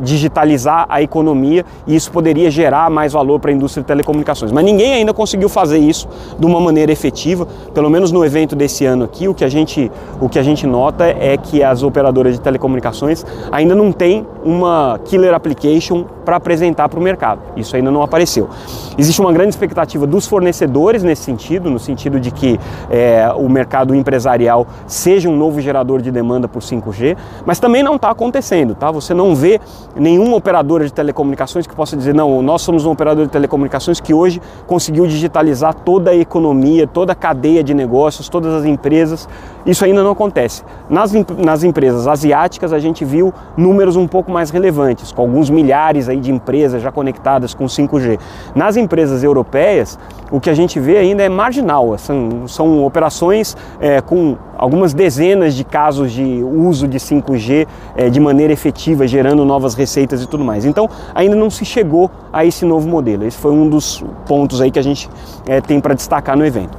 digitalizar 0.02 0.86
a 0.88 1.02
economia 1.02 1.64
e 1.86 1.94
isso 1.94 2.10
poderia 2.10 2.50
gerar 2.50 2.90
mais 2.90 3.12
valor 3.12 3.40
para 3.40 3.50
a 3.50 3.54
indústria 3.54 3.82
de 3.82 3.86
telecomunicações. 3.86 4.52
Mas 4.52 4.64
ninguém 4.64 4.94
ainda 4.94 5.12
conseguiu 5.12 5.48
fazer 5.48 5.78
isso 5.78 6.08
de 6.38 6.46
uma 6.46 6.60
maneira 6.60 6.92
efetiva, 6.92 7.46
pelo 7.74 7.90
menos 7.90 8.12
no 8.12 8.24
evento 8.24 8.54
desse 8.54 8.84
ano 8.84 9.04
aqui, 9.04 9.28
o 9.28 9.34
que 9.34 9.44
a 9.44 9.48
gente, 9.48 9.90
o 10.20 10.28
que 10.28 10.38
a 10.38 10.42
gente 10.42 10.66
nota 10.66 11.04
é 11.06 11.36
que 11.36 11.62
as 11.62 11.82
operadoras 11.82 12.34
de 12.34 12.40
telecomunicações 12.40 13.24
ainda 13.50 13.74
não 13.74 13.87
tem 13.92 14.26
uma 14.44 15.00
killer 15.04 15.34
application 15.34 16.04
para 16.28 16.36
apresentar 16.36 16.90
para 16.90 17.00
o 17.00 17.02
mercado. 17.02 17.40
Isso 17.56 17.74
ainda 17.74 17.90
não 17.90 18.02
apareceu. 18.02 18.50
Existe 18.98 19.18
uma 19.18 19.32
grande 19.32 19.50
expectativa 19.50 20.06
dos 20.06 20.26
fornecedores 20.26 21.02
nesse 21.02 21.22
sentido, 21.22 21.70
no 21.70 21.78
sentido 21.78 22.20
de 22.20 22.30
que 22.30 22.60
é, 22.90 23.32
o 23.34 23.48
mercado 23.48 23.94
empresarial 23.94 24.66
seja 24.86 25.28
um 25.28 25.36
novo 25.36 25.58
gerador 25.58 26.02
de 26.02 26.10
demanda 26.10 26.46
por 26.46 26.60
5G, 26.60 27.16
mas 27.46 27.58
também 27.58 27.82
não 27.82 27.96
está 27.96 28.10
acontecendo, 28.10 28.74
tá? 28.74 28.90
Você 28.90 29.14
não 29.14 29.34
vê 29.34 29.58
nenhuma 29.96 30.36
operadora 30.36 30.84
de 30.84 30.92
telecomunicações 30.92 31.66
que 31.66 31.74
possa 31.74 31.96
dizer, 31.96 32.14
não, 32.14 32.42
nós 32.42 32.60
somos 32.60 32.84
um 32.84 32.90
operador 32.90 33.24
de 33.24 33.32
telecomunicações 33.32 33.98
que 33.98 34.12
hoje 34.12 34.42
conseguiu 34.66 35.06
digitalizar 35.06 35.72
toda 35.72 36.10
a 36.10 36.14
economia, 36.14 36.86
toda 36.86 37.12
a 37.12 37.16
cadeia 37.16 37.64
de 37.64 37.72
negócios, 37.72 38.28
todas 38.28 38.52
as 38.52 38.66
empresas. 38.66 39.26
Isso 39.64 39.82
ainda 39.82 40.02
não 40.02 40.10
acontece. 40.10 40.62
Nas, 40.90 41.12
nas 41.38 41.62
empresas 41.62 42.06
asiáticas, 42.06 42.72
a 42.72 42.78
gente 42.78 43.02
viu 43.04 43.32
números 43.56 43.77
um 43.96 44.06
pouco 44.06 44.30
mais 44.30 44.50
relevantes, 44.50 45.12
com 45.12 45.22
alguns 45.22 45.50
milhares 45.50 46.08
aí 46.08 46.18
de 46.18 46.32
empresas 46.32 46.82
já 46.82 46.90
conectadas 46.90 47.54
com 47.54 47.66
5G. 47.66 48.18
Nas 48.54 48.76
empresas 48.76 49.22
europeias, 49.22 49.98
o 50.30 50.40
que 50.40 50.50
a 50.50 50.54
gente 50.54 50.80
vê 50.80 50.96
ainda 50.96 51.22
é 51.22 51.28
marginal, 51.28 51.96
são, 51.98 52.46
são 52.46 52.84
operações 52.84 53.56
é, 53.80 54.00
com 54.00 54.36
algumas 54.56 54.92
dezenas 54.92 55.54
de 55.54 55.64
casos 55.64 56.12
de 56.12 56.42
uso 56.42 56.88
de 56.88 56.98
5G 56.98 57.66
é, 57.96 58.10
de 58.10 58.18
maneira 58.18 58.52
efetiva, 58.52 59.06
gerando 59.06 59.44
novas 59.44 59.74
receitas 59.74 60.22
e 60.22 60.26
tudo 60.26 60.44
mais. 60.44 60.64
Então, 60.64 60.88
ainda 61.14 61.36
não 61.36 61.48
se 61.48 61.64
chegou 61.64 62.10
a 62.32 62.44
esse 62.44 62.64
novo 62.64 62.88
modelo. 62.88 63.24
Esse 63.24 63.38
foi 63.38 63.52
um 63.52 63.68
dos 63.68 64.04
pontos 64.26 64.60
aí 64.60 64.70
que 64.70 64.78
a 64.78 64.82
gente 64.82 65.08
é, 65.46 65.60
tem 65.60 65.80
para 65.80 65.94
destacar 65.94 66.36
no 66.36 66.44
evento. 66.44 66.76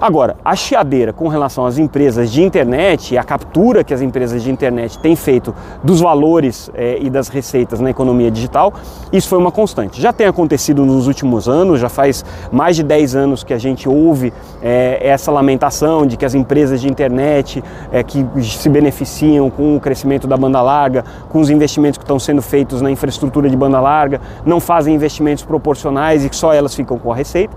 Agora, 0.00 0.36
a 0.44 0.54
chiadeira 0.54 1.12
com 1.12 1.26
relação 1.26 1.66
às 1.66 1.76
empresas 1.76 2.30
de 2.30 2.40
internet 2.40 3.14
e 3.14 3.18
a 3.18 3.24
captura 3.24 3.82
que 3.82 3.92
as 3.92 4.00
empresas 4.00 4.44
de 4.44 4.50
internet 4.50 4.96
têm 5.00 5.16
feito 5.16 5.52
dos 5.82 6.00
valores 6.00 6.70
é, 6.74 6.98
e 7.00 7.10
das 7.10 7.28
receitas 7.28 7.80
na 7.80 7.90
economia 7.90 8.30
digital, 8.30 8.72
isso 9.12 9.28
foi 9.28 9.38
uma 9.38 9.50
constante. 9.50 10.00
Já 10.00 10.12
tem 10.12 10.28
acontecido 10.28 10.84
nos 10.84 11.08
últimos 11.08 11.48
anos, 11.48 11.80
já 11.80 11.88
faz 11.88 12.24
mais 12.52 12.76
de 12.76 12.84
10 12.84 13.16
anos 13.16 13.42
que 13.42 13.52
a 13.52 13.58
gente 13.58 13.88
ouve 13.88 14.32
é, 14.62 15.00
essa 15.02 15.32
lamentação 15.32 16.06
de 16.06 16.16
que 16.16 16.24
as 16.24 16.34
empresas 16.34 16.80
de 16.80 16.88
internet 16.88 17.62
é, 17.90 18.04
que 18.04 18.24
se 18.42 18.68
beneficiam 18.68 19.50
com 19.50 19.76
o 19.76 19.80
crescimento 19.80 20.28
da 20.28 20.36
banda 20.36 20.62
larga, 20.62 21.04
com 21.28 21.40
os 21.40 21.50
investimentos 21.50 21.98
que 21.98 22.04
estão 22.04 22.20
sendo 22.20 22.40
feitos 22.40 22.80
na 22.80 22.90
infraestrutura 22.90 23.50
de 23.50 23.56
banda 23.56 23.80
larga, 23.80 24.20
não 24.46 24.60
fazem 24.60 24.94
investimentos 24.94 25.42
proporcionais 25.42 26.24
e 26.24 26.28
que 26.28 26.36
só 26.36 26.52
elas 26.52 26.72
ficam 26.72 26.98
com 26.98 27.12
a 27.12 27.16
receita. 27.16 27.56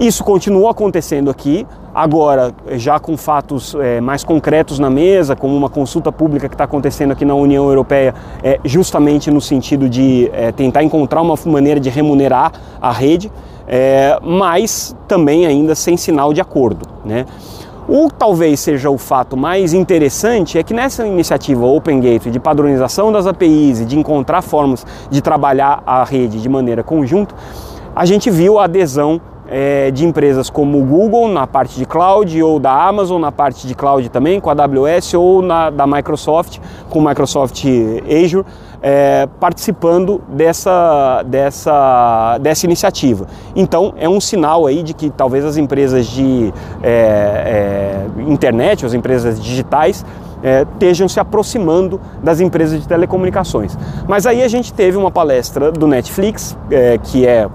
Isso 0.00 0.24
continua 0.24 0.70
acontecendo 0.70 1.28
aqui, 1.28 1.66
agora 1.94 2.54
já 2.70 2.98
com 2.98 3.18
fatos 3.18 3.74
é, 3.74 4.00
mais 4.00 4.24
concretos 4.24 4.78
na 4.78 4.88
mesa, 4.88 5.36
como 5.36 5.54
uma 5.54 5.68
consulta 5.68 6.10
pública 6.10 6.48
que 6.48 6.54
está 6.54 6.64
acontecendo 6.64 7.10
aqui 7.10 7.22
na 7.22 7.34
União 7.34 7.68
Europeia, 7.68 8.14
é, 8.42 8.58
justamente 8.64 9.30
no 9.30 9.42
sentido 9.42 9.90
de 9.90 10.30
é, 10.32 10.52
tentar 10.52 10.82
encontrar 10.82 11.20
uma 11.20 11.34
maneira 11.44 11.78
de 11.78 11.90
remunerar 11.90 12.50
a 12.80 12.90
rede, 12.90 13.30
mas 14.22 14.96
também 15.06 15.46
ainda 15.46 15.76
sem 15.76 15.96
sinal 15.96 16.32
de 16.32 16.40
acordo. 16.40 16.88
Né? 17.04 17.26
O 17.86 18.08
talvez 18.10 18.58
seja 18.58 18.90
o 18.90 18.96
fato 18.96 19.36
mais 19.36 19.74
interessante 19.74 20.58
é 20.58 20.62
que 20.62 20.72
nessa 20.72 21.06
iniciativa 21.06 21.66
Open 21.66 22.00
Gateway 22.00 22.32
de 22.32 22.40
padronização 22.40 23.12
das 23.12 23.26
APIs 23.26 23.80
e 23.80 23.84
de 23.84 23.98
encontrar 23.98 24.42
formas 24.42 24.84
de 25.10 25.20
trabalhar 25.20 25.82
a 25.86 26.02
rede 26.04 26.40
de 26.40 26.48
maneira 26.48 26.82
conjunta, 26.82 27.34
a 27.94 28.04
gente 28.04 28.30
viu 28.30 28.58
a 28.58 28.64
adesão 28.64 29.20
é, 29.50 29.90
de 29.90 30.06
empresas 30.06 30.48
como 30.48 30.80
o 30.80 30.84
Google 30.84 31.28
na 31.28 31.46
parte 31.46 31.76
de 31.76 31.84
cloud 31.84 32.42
ou 32.42 32.60
da 32.60 32.72
Amazon 32.72 33.20
na 33.20 33.32
parte 33.32 33.66
de 33.66 33.74
cloud 33.74 34.08
também, 34.08 34.38
com 34.38 34.48
a 34.48 34.52
AWS 34.52 35.14
ou 35.14 35.42
na, 35.42 35.68
da 35.68 35.86
Microsoft, 35.86 36.58
com 36.88 37.00
Microsoft 37.00 37.64
Azure, 38.24 38.46
é, 38.80 39.28
participando 39.38 40.22
dessa, 40.28 41.22
dessa, 41.24 42.38
dessa 42.38 42.64
iniciativa. 42.64 43.26
Então 43.54 43.92
é 43.96 44.08
um 44.08 44.20
sinal 44.20 44.66
aí 44.66 44.82
de 44.82 44.94
que 44.94 45.10
talvez 45.10 45.44
as 45.44 45.56
empresas 45.56 46.06
de 46.06 46.54
é, 46.82 48.06
é 48.16 48.22
internet, 48.30 48.86
as 48.86 48.94
empresas 48.94 49.42
digitais, 49.42 50.04
é, 50.42 50.62
estejam 50.62 51.08
se 51.08 51.20
aproximando 51.20 52.00
das 52.22 52.40
empresas 52.40 52.80
de 52.80 52.88
telecomunicações. 52.88 53.76
Mas 54.08 54.26
aí 54.26 54.42
a 54.42 54.48
gente 54.48 54.72
teve 54.72 54.96
uma 54.96 55.10
palestra 55.10 55.70
do 55.70 55.86
Netflix, 55.86 56.56
é, 56.70 56.98
que 56.98 57.26
é 57.26 57.48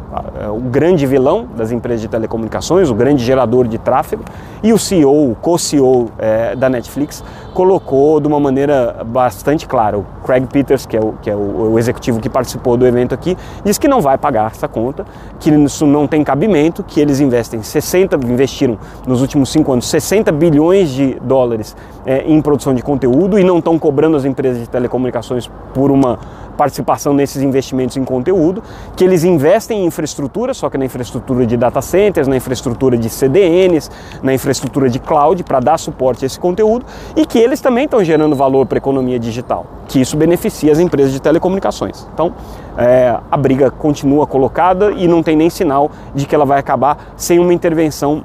o 0.50 0.60
grande 0.60 1.06
vilão 1.06 1.48
das 1.56 1.72
empresas 1.72 2.02
de 2.02 2.08
telecomunicações, 2.08 2.90
o 2.90 2.94
grande 2.94 3.24
gerador 3.24 3.68
de 3.68 3.78
tráfego, 3.78 4.24
e 4.64 4.74
o 4.74 4.80
CEO, 4.80 5.32
o 5.32 5.36
co-CEO 5.36 6.10
é, 6.18 6.56
da 6.56 6.70
Netflix, 6.70 7.24
colocou 7.54 8.20
de 8.20 8.28
uma 8.28 8.40
maneira 8.40 9.04
bastante 9.06 9.68
clara. 9.68 9.98
O 9.98 10.06
Craig 10.24 10.46
Peters, 10.48 10.86
que 10.86 10.98
é, 10.98 11.00
o, 11.00 11.14
que 11.22 11.30
é 11.30 11.36
o, 11.36 11.74
o 11.74 11.80
executivo 11.80 12.20
que 12.20 12.30
participou 12.30 12.76
do 12.76 12.86
evento 12.86 13.14
aqui, 13.14 13.38
disse 13.64 13.80
que 13.80 13.88
não 13.88 14.02
vai 14.02 14.18
pagar 14.18 14.52
essa 14.52 14.68
conta, 14.68 15.06
que 15.40 15.50
isso 15.50 15.86
não 15.86 16.08
tem 16.08 16.24
cabimento, 16.24 16.84
que 16.84 17.00
eles 17.00 17.20
investem 17.20 17.62
60, 17.62 18.16
investiram 18.28 18.78
nos 19.08 19.22
últimos 19.22 19.50
cinco 19.50 19.72
anos 19.72 19.88
60 19.88 20.32
bilhões 20.32 20.90
de 20.90 21.16
dólares 21.22 21.76
é, 22.06 22.24
em 22.26 22.42
produção 22.42 22.74
de 22.74 22.82
conteúdo 22.82 23.38
e 23.40 23.44
não 23.44 23.60
estão 23.60 23.78
cobrando 23.78 24.18
as 24.18 24.26
empresas 24.26 24.62
de 24.62 24.70
telecomunicações 24.70 25.50
por 25.74 25.92
uma 25.92 26.20
participação 26.56 27.14
nesses 27.14 27.42
investimentos 27.42 27.98
em 27.98 28.04
conteúdo, 28.04 28.64
que 28.96 29.04
eles 29.04 29.24
investem 29.24 29.84
em 29.84 29.86
infraestrutura, 29.86 30.54
só 30.54 30.70
que 30.70 30.78
na 30.78 30.86
infraestrutura 30.86 31.46
de 31.46 31.56
data 31.58 31.82
centers, 31.82 32.28
na 32.28 32.36
infraestrutura 32.36 32.98
de 32.98 33.10
CDNs, 33.10 33.90
na 34.24 34.34
infraestrutura 34.34 34.90
de 34.90 35.00
cloud 35.00 35.44
para 35.44 35.60
dar 35.60 35.78
suporte 35.78 36.26
a 36.26 36.28
esse 36.28 36.40
conteúdo 36.40 36.86
e 37.16 37.26
que 37.26 37.38
eles 37.38 37.62
também 37.62 37.86
estão 37.86 38.04
gerando 38.04 38.36
valor 38.36 38.66
para 38.66 38.78
a 38.78 38.80
economia 38.80 39.20
digital, 39.20 39.66
que 39.88 40.00
isso 40.00 40.18
beneficia 40.18 40.72
as 40.72 40.80
empresas 40.80 41.12
de 41.12 41.22
telecomunicações. 41.22 42.08
Então, 42.14 42.34
é, 42.78 43.18
a 43.30 43.38
briga 43.38 43.72
continua 43.72 44.26
colocada 44.28 44.92
e 44.92 45.08
não 45.08 45.24
tem 45.24 45.36
nem 45.36 45.50
sinal 45.50 45.92
de 46.14 46.26
que 46.26 46.36
ela 46.36 46.46
vai 46.46 46.60
acabar 46.60 47.14
sem 47.16 47.40
uma 47.40 47.54
intervenção 47.54 48.24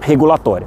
regulatória. 0.00 0.66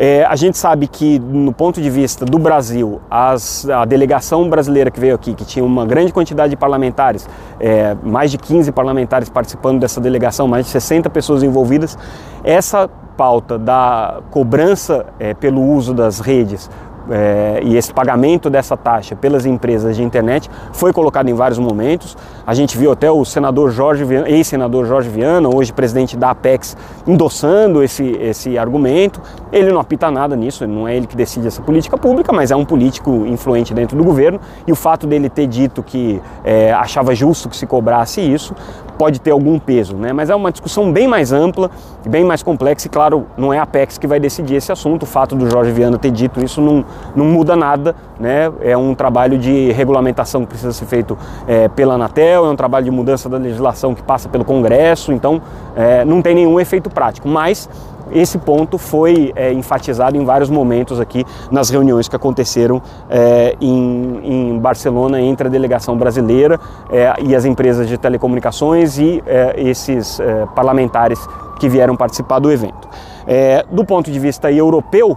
É, 0.00 0.24
a 0.26 0.36
gente 0.36 0.56
sabe 0.56 0.86
que, 0.86 1.18
no 1.18 1.52
ponto 1.52 1.82
de 1.82 1.90
vista 1.90 2.24
do 2.24 2.38
Brasil, 2.38 3.00
as, 3.10 3.68
a 3.68 3.84
delegação 3.84 4.48
brasileira 4.48 4.92
que 4.92 5.00
veio 5.00 5.12
aqui, 5.12 5.34
que 5.34 5.44
tinha 5.44 5.64
uma 5.64 5.84
grande 5.84 6.12
quantidade 6.12 6.50
de 6.50 6.56
parlamentares, 6.56 7.28
é, 7.58 7.96
mais 8.00 8.30
de 8.30 8.38
15 8.38 8.70
parlamentares 8.70 9.28
participando 9.28 9.80
dessa 9.80 10.00
delegação, 10.00 10.46
mais 10.46 10.66
de 10.66 10.70
60 10.70 11.10
pessoas 11.10 11.42
envolvidas, 11.42 11.98
essa 12.44 12.88
pauta 13.16 13.58
da 13.58 14.20
cobrança 14.30 15.04
é, 15.18 15.34
pelo 15.34 15.60
uso 15.60 15.92
das 15.92 16.20
redes 16.20 16.70
é, 17.10 17.60
e 17.62 17.76
esse 17.76 17.92
pagamento 17.92 18.50
dessa 18.50 18.76
taxa 18.76 19.16
pelas 19.16 19.46
empresas 19.46 19.96
de 19.96 20.02
internet 20.02 20.50
foi 20.72 20.92
colocado 20.92 21.28
em 21.28 21.34
vários 21.34 21.58
momentos. 21.58 22.16
A 22.46 22.54
gente 22.54 22.76
viu 22.76 22.92
até 22.92 23.10
o 23.10 23.24
senador 23.24 23.70
Jorge 23.70 24.04
ex-senador 24.26 24.86
Jorge 24.86 25.08
Viana, 25.08 25.48
hoje 25.48 25.72
presidente 25.72 26.16
da 26.16 26.30
Apex, 26.30 26.76
endossando 27.06 27.82
esse, 27.82 28.04
esse 28.20 28.58
argumento. 28.58 29.20
Ele 29.52 29.72
não 29.72 29.80
apita 29.80 30.10
nada 30.10 30.36
nisso, 30.36 30.66
não 30.66 30.86
é 30.86 30.96
ele 30.96 31.06
que 31.06 31.16
decide 31.16 31.46
essa 31.46 31.62
política 31.62 31.96
pública, 31.96 32.32
mas 32.32 32.50
é 32.50 32.56
um 32.56 32.64
político 32.64 33.26
influente 33.26 33.72
dentro 33.72 33.96
do 33.96 34.04
governo. 34.04 34.40
E 34.66 34.72
o 34.72 34.76
fato 34.76 35.06
dele 35.06 35.28
ter 35.28 35.46
dito 35.46 35.82
que 35.82 36.20
é, 36.44 36.72
achava 36.72 37.14
justo 37.14 37.48
que 37.48 37.56
se 37.56 37.66
cobrasse 37.66 38.20
isso 38.20 38.54
pode 38.98 39.20
ter 39.20 39.30
algum 39.30 39.58
peso, 39.60 39.96
né? 39.96 40.12
mas 40.12 40.28
é 40.28 40.34
uma 40.34 40.50
discussão 40.50 40.92
bem 40.92 41.06
mais 41.06 41.32
ampla, 41.32 41.70
bem 42.04 42.24
mais 42.24 42.42
complexa 42.42 42.88
e, 42.88 42.90
claro, 42.90 43.26
não 43.36 43.54
é 43.54 43.58
a 43.58 43.62
Apex 43.62 43.96
que 43.96 44.08
vai 44.08 44.18
decidir 44.18 44.56
esse 44.56 44.72
assunto. 44.72 45.04
O 45.04 45.06
fato 45.06 45.36
do 45.36 45.48
Jorge 45.48 45.70
Viana 45.70 45.96
ter 45.96 46.10
dito 46.10 46.44
isso 46.44 46.60
não, 46.60 46.84
não 47.14 47.24
muda 47.24 47.56
nada, 47.56 47.94
né? 48.18 48.50
é 48.60 48.76
um 48.76 48.94
trabalho 48.94 49.38
de 49.38 49.72
regulamentação 49.72 50.42
que 50.42 50.48
precisa 50.48 50.72
ser 50.72 50.86
feito 50.86 51.16
é, 51.46 51.68
pela 51.68 51.94
Anatel, 51.94 52.46
é 52.46 52.50
um 52.50 52.56
trabalho 52.56 52.84
de 52.84 52.90
mudança 52.90 53.28
da 53.28 53.38
legislação 53.38 53.94
que 53.94 54.02
passa 54.02 54.28
pelo 54.28 54.44
Congresso, 54.44 55.12
então 55.12 55.40
é, 55.76 56.04
não 56.04 56.22
tem 56.22 56.34
nenhum 56.34 56.58
efeito 56.60 56.90
prático, 56.90 57.28
mas 57.28 57.68
esse 58.12 58.38
ponto 58.38 58.78
foi 58.78 59.32
é, 59.36 59.52
enfatizado 59.52 60.16
em 60.16 60.24
vários 60.24 60.48
momentos 60.48 61.00
aqui 61.00 61.24
nas 61.50 61.70
reuniões 61.70 62.08
que 62.08 62.16
aconteceram 62.16 62.82
é, 63.08 63.56
em, 63.60 64.20
em, 64.22 64.58
Barcelona 64.58 65.20
entre 65.20 65.48
a 65.48 65.50
delegação 65.50 65.96
brasileira 65.96 66.58
é, 66.90 67.14
e 67.20 67.34
as 67.34 67.44
empresas 67.44 67.88
de 67.88 67.98
telecomunicações 67.98 68.98
e 68.98 69.22
é, 69.26 69.54
esses 69.58 70.18
é, 70.20 70.46
parlamentares 70.54 71.18
que 71.58 71.68
vieram 71.68 71.96
participar 71.96 72.38
do 72.38 72.50
evento. 72.50 72.88
É, 73.26 73.64
do 73.70 73.84
ponto 73.84 74.10
de 74.10 74.18
vista 74.18 74.50
europeu, 74.50 75.16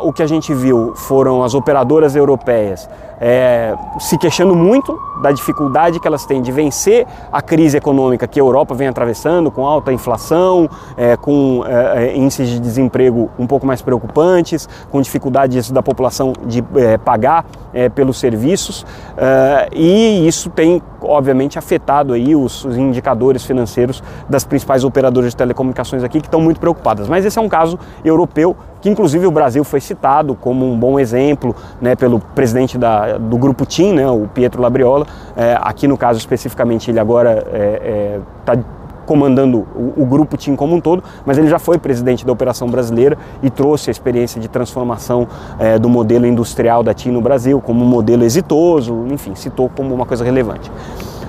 o 0.00 0.12
que 0.12 0.22
a 0.22 0.26
gente 0.26 0.54
viu 0.54 0.92
foram 0.94 1.42
as 1.42 1.54
operadoras 1.54 2.16
europeias 2.16 2.88
é, 3.20 3.74
se 3.98 4.18
queixando 4.18 4.54
muito 4.54 4.98
da 5.22 5.32
dificuldade 5.32 5.98
que 5.98 6.06
elas 6.06 6.26
têm 6.26 6.42
de 6.42 6.52
vencer 6.52 7.06
a 7.32 7.40
crise 7.40 7.76
econômica 7.76 8.26
que 8.26 8.38
a 8.38 8.42
Europa 8.42 8.74
vem 8.74 8.88
atravessando, 8.88 9.50
com 9.50 9.66
alta 9.66 9.92
inflação, 9.92 10.68
é, 10.96 11.16
com 11.16 11.64
é, 11.66 12.08
é 12.08 12.16
índices 12.16 12.48
de 12.48 12.60
desemprego 12.60 13.30
um 13.38 13.46
pouco 13.46 13.66
mais 13.66 13.80
preocupantes, 13.80 14.68
com 14.90 15.00
dificuldades 15.00 15.70
da 15.70 15.82
população 15.82 16.32
de 16.44 16.62
é, 16.76 16.98
pagar 16.98 17.46
é, 17.72 17.88
pelos 17.88 18.18
serviços, 18.18 18.86
e 19.72 20.26
isso 20.26 20.48
tem 20.50 20.82
obviamente 21.02 21.58
afetado 21.58 22.12
aí 22.12 22.34
os, 22.34 22.64
os, 22.64 22.76
indicadores 22.76 23.44
financeiros 23.44 24.02
das 24.28 24.44
principais 24.44 24.84
operadoras 24.84 25.30
de 25.30 25.36
telecomunicações 25.36 26.02
aqui 26.02 26.20
que 26.20 26.26
estão 26.26 26.40
muito 26.40 26.58
preocupadas. 26.58 27.08
Mas 27.08 27.24
esse 27.24 27.38
é 27.38 27.42
um 27.42 27.48
caso 27.48 27.78
europeu 28.04 28.56
que 28.80 28.90
inclusive 28.90 29.26
o 29.26 29.30
Brasil 29.30 29.64
foi 29.64 29.80
citado 29.80 30.34
como 30.34 30.64
um 30.64 30.78
bom 30.78 30.98
exemplo 30.98 31.54
né, 31.80 31.96
pelo 31.96 32.20
presidente 32.20 32.78
da, 32.78 33.05
do 33.14 33.36
grupo 33.36 33.64
TIM, 33.64 33.92
né, 33.92 34.08
o 34.08 34.26
Pietro 34.26 34.60
Labriola. 34.60 35.06
É, 35.36 35.56
aqui 35.60 35.86
no 35.86 35.96
caso 35.96 36.18
especificamente 36.18 36.90
ele 36.90 37.00
agora 37.00 37.38
está 37.38 37.56
é, 37.56 37.80
é 37.84 38.20
tá 38.44 38.58
comandando 39.06 39.58
o, 39.74 40.02
o, 40.02 40.04
grupo 40.04 40.36
TIM 40.36 40.56
como 40.56 40.74
um 40.74 40.80
todo, 40.80 41.02
mas 41.24 41.38
ele 41.38 41.48
já 41.48 41.58
foi 41.58 41.78
presidente 41.78 42.26
da 42.26 42.32
Operação 42.32 42.68
Brasileira 42.68 43.16
e 43.42 43.48
trouxe 43.48 43.88
a 43.88 43.92
experiência 43.92 44.40
de 44.40 44.48
transformação 44.48 45.28
é, 45.58 45.78
do 45.78 45.88
modelo 45.88 46.26
industrial 46.26 46.82
da 46.82 46.92
TIM 46.92 47.12
no 47.12 47.20
Brasil 47.20 47.60
como 47.60 47.84
um 47.84 47.88
modelo 47.88 48.24
exitoso, 48.24 49.06
enfim, 49.08 49.34
citou 49.34 49.70
como 49.74 49.94
uma 49.94 50.04
coisa 50.04 50.24
relevante. 50.24 50.70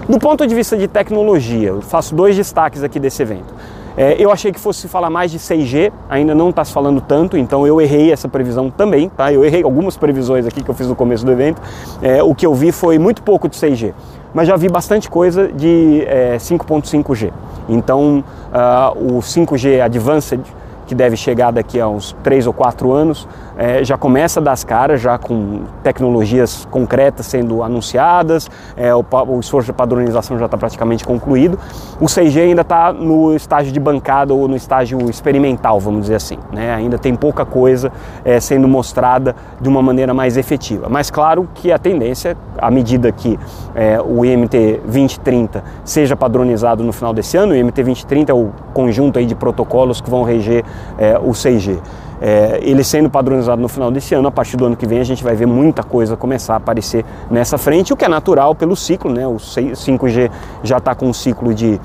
Do 0.10 0.18
ponto 0.18 0.48
de 0.48 0.56
vista 0.56 0.76
de 0.76 0.88
tecnologia, 0.88 1.76
faço 1.82 2.16
dois 2.16 2.36
destaques 2.36 2.82
aqui 2.84 3.00
desse 3.00 3.22
evento. 3.22 3.54
É, 3.98 4.16
eu 4.20 4.32
achei 4.32 4.52
que 4.52 4.60
fosse 4.60 4.88
falar 4.88 5.10
mais 5.10 5.32
de 5.32 5.40
6G, 5.40 5.92
ainda 6.08 6.36
não 6.36 6.52
está 6.52 6.64
se 6.64 6.72
falando 6.72 7.02
tanto, 7.02 7.36
então 7.36 7.66
eu 7.66 7.82
errei 7.82 8.12
essa 8.12 8.30
previsão 8.30 8.70
também, 8.70 9.10
tá? 9.10 9.34
Eu 9.34 9.44
errei 9.44 9.64
algumas 9.64 9.98
previsões 9.98 10.46
aqui 10.46 10.64
que 10.64 10.70
eu 10.70 10.76
fiz 10.76 10.88
no 10.88 10.96
começo 10.96 11.26
do 11.26 11.32
evento. 11.32 11.60
É, 12.00 12.22
o 12.22 12.36
que 12.36 12.46
eu 12.46 12.54
vi 12.54 12.72
foi 12.72 13.00
muito 13.00 13.24
pouco 13.24 13.50
de 13.50 13.56
6G, 13.58 13.94
mas 14.36 14.48
já 14.48 14.56
vi 14.56 14.70
bastante 14.70 15.10
coisa 15.10 15.48
de 15.48 16.04
é, 16.06 16.38
5.5G. 16.38 17.34
Então, 17.68 18.24
uh, 18.54 19.18
o 19.18 19.20
5G 19.20 19.82
Advanced, 19.82 20.42
que 20.86 20.94
deve 20.94 21.18
chegar 21.18 21.52
daqui 21.52 21.80
a 21.80 21.88
uns 21.88 22.16
3 22.24 22.46
ou 22.48 22.54
4 22.54 22.92
anos, 22.92 23.28
é, 23.58 23.84
já 23.84 23.98
começa 23.98 24.40
a 24.40 24.44
dar 24.44 24.52
as 24.52 24.64
caras, 24.64 25.02
já 25.02 25.18
com 25.18 25.62
tecnologias 25.84 26.66
concretas 26.70 27.26
sendo 27.26 27.64
anunciadas, 27.64 28.50
é, 28.76 28.94
o, 28.94 29.04
o, 29.28 29.40
esforço 29.40 29.68
de 29.68 29.74
padronização 29.74 30.38
já 30.38 30.46
está 30.46 30.58
praticamente 30.58 31.04
concluído. 31.04 31.58
O 32.00 32.06
6G 32.06 32.42
ainda 32.42 32.62
está 32.62 32.94
no 32.94 33.36
estágio 33.36 33.72
de 33.72 33.80
bancada 33.80 34.34
ou 34.34 34.48
no 34.48 34.56
estágio 34.56 35.10
experimental, 35.10 35.80
vamos 35.80 36.02
dizer 36.02 36.16
assim. 36.16 36.38
Né? 36.52 36.74
Ainda 36.74 36.98
tem 36.98 37.16
pouca 37.16 37.46
coisa 37.46 37.92
é, 38.24 38.40
sendo 38.40 38.68
mostrada 38.68 39.36
de 39.60 39.68
uma 39.68 39.82
maneira 39.82 40.14
mais 40.14 40.38
efetiva. 40.38 40.88
Mas 40.90 41.10
claro 41.10 41.48
que 41.56 41.72
a 41.72 41.80
tendência, 41.80 42.38
à 42.58 42.70
medida 42.70 43.12
que 43.12 43.40
é, 43.74 44.00
o 44.02 44.24
IMT 44.24 44.82
2030 44.86 45.64
seja 45.84 46.16
padronizado 46.16 46.84
no 46.84 46.94
final 46.94 47.14
desse 47.14 47.38
ano, 47.38 47.54
o 47.54 47.56
IMT 47.56 47.84
2030 47.84 48.32
é 48.32 48.36
o 48.36 48.52
conjunto 48.74 49.20
aí 49.20 49.26
de 49.26 49.36
protocolos 49.36 50.02
que 50.02 50.10
vão 50.10 50.24
reger 50.24 50.64
é, 50.98 51.18
o 51.18 51.32
6G. 51.32 51.80
É, 52.20 52.60
ele 52.64 52.84
sendo 52.84 53.10
padronizado 53.10 53.47
no 53.56 53.68
final 53.68 53.92
desse 53.92 54.14
ano, 54.16 54.28
a 54.28 54.32
partir 54.32 54.58
do 54.58 54.66
ano 54.66 54.76
que 54.76 54.86
vem 54.86 55.00
a 55.00 55.04
gente 55.04 55.24
vai 55.24 55.36
ver 55.36 55.46
muita 55.46 55.84
coisa 55.84 56.18
começar 56.18 56.54
a 56.54 56.58
aparecer 56.58 57.06
nessa 57.30 57.58
frente, 57.58 57.94
o 57.94 57.96
que 57.96 58.06
é 58.06 58.08
natural 58.08 58.56
pelo 58.56 58.76
ciclo, 58.76 59.12
né? 59.12 59.28
O 59.28 59.36
5G 59.36 60.30
já 60.64 60.78
está 60.78 60.96
com 60.96 61.08
um 61.08 61.14
ciclo 61.14 61.54
de 61.54 61.80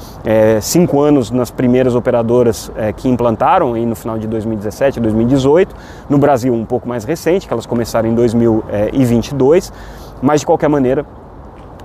5 0.60 0.96
é, 0.96 1.08
anos 1.08 1.30
nas 1.30 1.50
primeiras 1.50 1.94
operadoras 1.94 2.70
é, 2.76 2.92
que 2.92 3.08
implantaram 3.08 3.74
aí 3.74 3.86
no 3.86 3.94
final 3.94 4.18
de 4.18 4.26
2017, 4.26 5.00
2018. 5.00 5.74
No 6.08 6.18
Brasil 6.18 6.52
um 6.52 6.64
pouco 6.64 6.88
mais 6.88 7.04
recente, 7.04 7.46
que 7.46 7.52
elas 7.52 7.66
começaram 7.66 8.08
em 8.08 8.14
2022, 8.14 9.72
mas 10.20 10.40
de 10.40 10.46
qualquer 10.46 10.68
maneira 10.68 11.04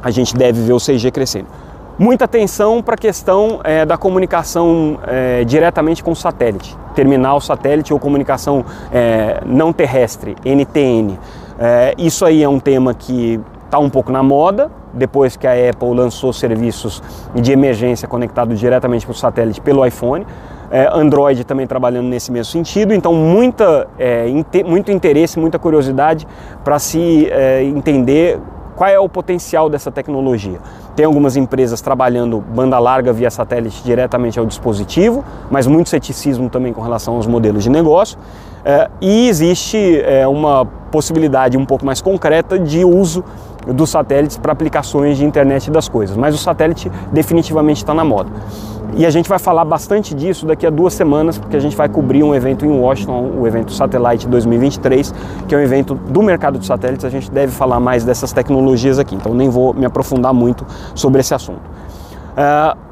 a 0.02 0.12
gente 0.12 0.36
deve 0.36 0.62
ver 0.62 0.74
o 0.74 0.78
6G 0.78 1.12
crescendo. 1.12 1.48
Muita 2.00 2.26
atenção 2.26 2.84
para 2.84 2.94
a 2.94 2.98
questão 2.98 3.60
é, 3.64 3.84
da 3.84 3.98
comunicação 3.98 5.00
é, 5.08 5.44
diretamente 5.44 6.04
com 6.04 6.12
o 6.12 6.16
satélite, 6.16 6.78
terminal 6.94 7.42
satélite 7.42 7.92
ou 7.92 8.00
comunicação 8.00 8.64
é, 8.94 9.42
não 9.44 9.74
terrestre, 9.74 10.36
NTN. 10.46 11.18
É, 11.58 11.96
isso 11.98 12.24
aí 12.24 12.44
é 12.44 12.48
um 12.48 12.60
tema 12.60 12.94
que 12.94 13.40
está 13.66 13.80
um 13.80 13.90
pouco 13.90 14.12
na 14.12 14.22
moda, 14.22 14.70
depois 14.94 15.36
que 15.36 15.48
a 15.48 15.54
Apple 15.54 15.90
lançou 15.96 16.32
serviços 16.32 17.02
de 17.34 17.52
emergência 17.52 18.08
conectados 18.08 18.60
diretamente 18.60 19.04
para 19.04 19.14
o 19.14 19.16
satélite 19.16 19.60
pelo 19.60 19.84
iPhone. 19.84 20.24
É, 20.70 20.88
Android 20.94 21.44
também 21.46 21.66
trabalhando 21.66 22.10
nesse 22.10 22.32
mesmo 22.32 22.52
sentido, 22.52 22.94
então 22.94 23.12
muita, 23.16 23.88
é, 23.98 24.28
muito 24.64 24.92
interesse, 24.92 25.40
muita 25.40 25.58
curiosidade 25.58 26.28
para 26.64 26.78
se 26.78 27.28
entender 27.76 28.40
qual 28.78 28.88
é 28.88 29.00
o 29.00 29.10
potencial 29.10 29.72
dessa 29.72 29.92
tecnologia? 29.92 30.60
Tem 30.96 31.04
algumas 31.04 31.36
empresas 31.36 31.82
trabalhando 31.82 32.40
banda 32.40 32.78
larga 32.78 33.12
via 33.12 33.32
satélite 33.32 33.82
diretamente 33.84 34.38
ao 34.38 34.46
dispositivo, 34.46 35.26
mas 35.50 35.66
muito 35.66 35.90
ceticismo 35.90 36.48
também 36.48 36.72
com 36.72 36.82
relação 36.82 37.16
aos 37.16 37.26
modelos 37.26 37.64
de 37.64 37.72
negócio. 37.72 38.20
É, 38.64 38.88
e 39.02 39.28
existe 39.28 40.00
é, 40.02 40.28
uma 40.28 40.64
possibilidade 40.92 41.58
um 41.58 41.66
pouco 41.66 41.84
mais 41.84 42.02
concreta 42.02 42.60
de 42.60 42.86
uso 42.86 43.24
dos 43.74 43.90
satélites 43.90 44.38
para 44.38 44.52
aplicações 44.52 45.18
de 45.18 45.26
internet 45.26 45.70
das 45.70 45.88
coisas, 45.88 46.16
mas 46.16 46.34
o 46.34 46.38
satélite 46.38 46.92
definitivamente 47.12 47.78
está 47.78 47.94
na 47.94 48.04
moda. 48.04 48.30
E 48.96 49.06
a 49.06 49.10
gente 49.10 49.30
vai 49.30 49.38
falar 49.38 49.64
bastante 49.66 50.16
disso 50.16 50.46
daqui 50.46 50.66
a 50.66 50.70
duas 50.70 50.94
semanas, 50.94 51.38
porque 51.38 51.56
a 51.56 51.60
gente 51.60 51.76
vai 51.76 51.88
cobrir 51.88 52.24
um 52.24 52.34
evento 52.34 52.66
em 52.66 52.70
Washington, 52.70 53.32
o 53.38 53.46
evento 53.46 53.72
Satellite 53.72 54.28
2023, 54.28 55.14
que 55.48 55.54
é 55.54 55.58
um 55.58 55.62
evento 55.62 55.94
do 55.94 56.24
mercado 56.24 56.58
de 56.58 56.66
satélites. 56.66 57.06
A 57.06 57.10
gente 57.10 57.30
deve 57.30 57.52
falar 57.52 57.80
mais 57.80 58.04
dessas 58.04 58.32
tecnologias 58.34 58.98
aqui, 58.98 59.14
então 59.14 59.34
nem 59.34 59.50
vou 59.50 59.74
me 59.74 59.86
aprofundar 59.86 60.34
muito 60.34 60.66
sobre 60.96 61.22
esse 61.22 61.34
assunto. 61.34 61.62
Uh, 61.62 62.88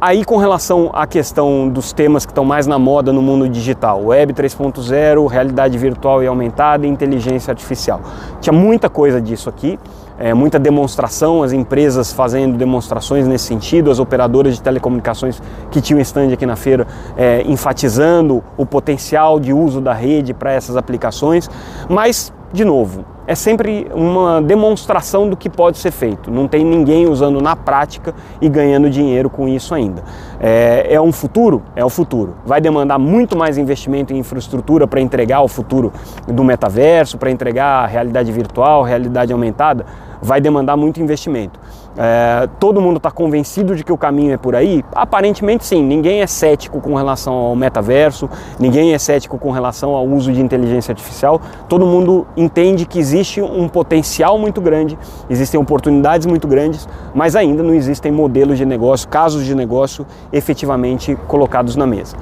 Aí, 0.00 0.24
com 0.24 0.36
relação 0.36 0.90
à 0.94 1.08
questão 1.08 1.68
dos 1.68 1.92
temas 1.92 2.24
que 2.24 2.30
estão 2.30 2.44
mais 2.44 2.68
na 2.68 2.78
moda 2.78 3.12
no 3.12 3.20
mundo 3.20 3.48
digital, 3.48 4.00
Web 4.04 4.32
3.0, 4.32 5.26
realidade 5.28 5.76
virtual 5.76 6.22
e 6.22 6.28
aumentada 6.28 6.86
inteligência 6.86 7.50
artificial. 7.50 8.00
Tinha 8.40 8.52
muita 8.52 8.88
coisa 8.88 9.20
disso 9.20 9.48
aqui 9.48 9.76
é, 10.18 10.34
muita 10.34 10.58
demonstração, 10.58 11.42
as 11.42 11.52
empresas 11.52 12.12
fazendo 12.12 12.56
demonstrações 12.56 13.26
nesse 13.26 13.44
sentido, 13.44 13.90
as 13.90 13.98
operadoras 13.98 14.54
de 14.54 14.62
telecomunicações 14.62 15.40
que 15.70 15.80
tinham 15.80 16.00
stand 16.00 16.32
aqui 16.32 16.44
na 16.44 16.56
feira 16.56 16.86
é, 17.16 17.42
enfatizando 17.46 18.42
o 18.56 18.66
potencial 18.66 19.38
de 19.38 19.52
uso 19.52 19.80
da 19.80 19.92
rede 19.92 20.34
para 20.34 20.52
essas 20.52 20.76
aplicações, 20.76 21.48
mas, 21.88 22.32
de 22.52 22.64
novo, 22.64 23.04
é 23.26 23.34
sempre 23.34 23.86
uma 23.94 24.40
demonstração 24.40 25.28
do 25.28 25.36
que 25.36 25.50
pode 25.50 25.76
ser 25.76 25.90
feito. 25.90 26.30
Não 26.30 26.48
tem 26.48 26.64
ninguém 26.64 27.06
usando 27.06 27.42
na 27.42 27.54
prática 27.54 28.14
e 28.40 28.48
ganhando 28.48 28.88
dinheiro 28.88 29.28
com 29.28 29.46
isso 29.46 29.74
ainda. 29.74 30.02
É, 30.40 30.94
é 30.94 31.00
um 31.00 31.12
futuro? 31.12 31.62
É 31.76 31.84
o 31.84 31.90
futuro. 31.90 32.36
Vai 32.46 32.58
demandar 32.58 32.98
muito 32.98 33.36
mais 33.36 33.58
investimento 33.58 34.14
em 34.14 34.18
infraestrutura 34.18 34.86
para 34.86 34.98
entregar 34.98 35.42
o 35.42 35.48
futuro 35.48 35.92
do 36.26 36.42
metaverso, 36.42 37.18
para 37.18 37.30
entregar 37.30 37.84
a 37.84 37.86
realidade 37.86 38.32
virtual, 38.32 38.82
realidade 38.82 39.30
aumentada? 39.30 39.84
vai 40.20 40.40
demandar 40.40 40.76
muito 40.76 41.00
investimento. 41.00 41.58
É, 42.00 42.48
todo 42.60 42.80
mundo 42.80 42.98
está 42.98 43.10
convencido 43.10 43.74
de 43.74 43.82
que 43.82 43.92
o 43.92 43.98
caminho 43.98 44.32
é 44.32 44.36
por 44.36 44.54
aí? 44.54 44.84
Aparentemente 44.94 45.64
sim, 45.64 45.82
ninguém 45.82 46.22
é 46.22 46.26
cético 46.28 46.80
com 46.80 46.94
relação 46.94 47.34
ao 47.34 47.56
metaverso, 47.56 48.30
ninguém 48.56 48.94
é 48.94 48.98
cético 48.98 49.36
com 49.36 49.50
relação 49.50 49.96
ao 49.96 50.06
uso 50.06 50.32
de 50.32 50.40
inteligência 50.40 50.92
artificial, 50.92 51.40
todo 51.68 51.84
mundo 51.84 52.24
entende 52.36 52.86
que 52.86 53.00
existe 53.00 53.42
um 53.42 53.68
potencial 53.68 54.38
muito 54.38 54.60
grande, 54.60 54.96
existem 55.28 55.58
oportunidades 55.58 56.24
muito 56.24 56.46
grandes, 56.46 56.88
mas 57.12 57.34
ainda 57.34 57.64
não 57.64 57.74
existem 57.74 58.12
modelos 58.12 58.58
de 58.58 58.64
negócio, 58.64 59.08
casos 59.08 59.44
de 59.44 59.54
negócio 59.54 60.06
efetivamente 60.32 61.16
colocados 61.26 61.74
na 61.74 61.86
mesa. 61.86 62.16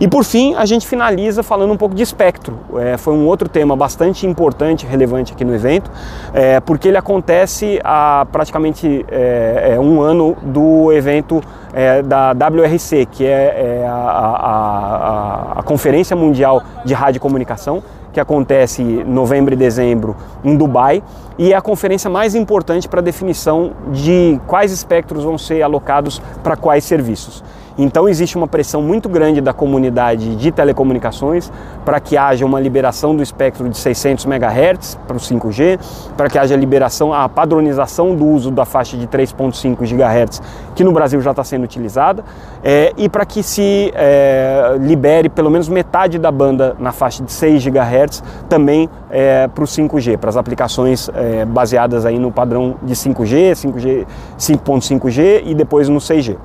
E 0.00 0.08
por 0.08 0.24
fim, 0.24 0.54
a 0.54 0.64
gente 0.64 0.86
finaliza 0.86 1.42
falando 1.42 1.72
um 1.72 1.76
pouco 1.76 1.94
de 1.94 2.02
espectro. 2.02 2.58
É, 2.76 2.96
foi 2.96 3.14
um 3.14 3.26
outro 3.26 3.48
tema 3.48 3.76
bastante 3.76 4.26
importante, 4.26 4.86
relevante 4.86 5.32
aqui 5.32 5.44
no 5.44 5.54
evento, 5.54 5.90
é, 6.32 6.60
porque 6.60 6.88
ele 6.88 6.96
acontece 6.96 7.80
há 7.82 8.26
praticamente 8.30 9.04
é, 9.18 9.72
é, 9.74 9.80
um 9.80 10.00
ano 10.00 10.36
do 10.40 10.92
evento 10.92 11.42
é, 11.72 12.02
da 12.02 12.30
WRC, 12.30 13.06
que 13.06 13.26
é, 13.26 13.80
é 13.82 13.86
a, 13.86 13.92
a, 13.94 15.52
a, 15.58 15.62
Conferência 15.64 16.14
Mundial 16.14 16.62
de 16.84 16.94
Rádio 16.94 17.18
e 17.18 17.20
Comunicação, 17.20 17.82
que 18.12 18.20
acontece 18.20 18.80
em 18.80 19.04
novembro 19.04 19.52
e 19.52 19.56
dezembro 19.56 20.16
em 20.44 20.56
Dubai, 20.56 21.02
e 21.38 21.52
é 21.52 21.56
a 21.56 21.62
conferência 21.62 22.10
mais 22.10 22.34
importante 22.34 22.88
para 22.88 23.00
a 23.00 23.02
definição 23.02 23.72
de 23.92 24.40
quais 24.46 24.72
espectros 24.72 25.22
vão 25.22 25.38
ser 25.38 25.62
alocados 25.62 26.20
para 26.42 26.56
quais 26.56 26.84
serviços. 26.84 27.44
Então 27.78 28.08
existe 28.08 28.36
uma 28.36 28.48
pressão 28.48 28.82
muito 28.82 29.08
grande 29.08 29.40
da 29.40 29.52
comunidade 29.52 30.34
de 30.34 30.50
telecomunicações 30.50 31.50
para 31.84 32.00
que 32.00 32.16
haja 32.16 32.44
uma 32.44 32.58
liberação 32.58 33.14
do 33.14 33.22
espectro 33.22 33.68
de 33.68 33.78
600 33.78 34.26
MHz 34.26 34.98
para 35.06 35.16
o 35.16 35.20
5G, 35.20 35.78
para 36.16 36.28
que 36.28 36.36
haja 36.36 36.56
liberação, 36.56 37.14
a 37.14 37.28
padronização 37.28 38.16
do 38.16 38.26
uso 38.26 38.50
da 38.50 38.64
faixa 38.64 38.96
de 38.96 39.06
3.5 39.06 39.76
GHz, 39.86 40.42
que 40.74 40.82
no 40.82 40.90
Brasil 40.90 41.20
já 41.20 41.30
está 41.30 41.44
sendo 41.44 41.62
utilizada, 41.62 42.24
é, 42.64 42.92
e 42.96 43.08
para 43.08 43.24
que 43.24 43.44
se 43.44 43.92
é, 43.94 44.76
libere 44.80 45.28
pelo 45.28 45.48
menos 45.48 45.68
metade 45.68 46.18
da 46.18 46.32
banda 46.32 46.74
na 46.80 46.90
faixa 46.90 47.22
de 47.22 47.30
6 47.30 47.64
GHz 47.64 48.24
também 48.48 48.90
é, 49.08 49.46
para 49.46 49.62
o 49.62 49.66
5G, 49.66 50.18
para 50.18 50.30
as 50.30 50.36
aplicações 50.36 51.08
é, 51.28 51.44
baseadas 51.44 52.06
aí 52.06 52.18
no 52.18 52.32
padrão 52.32 52.76
de 52.82 52.94
5G, 52.94 53.52
5G, 53.52 54.06
5.5G 54.38 55.42
e 55.44 55.54
depois 55.54 55.88
no 55.88 55.98
6G. 55.98 56.36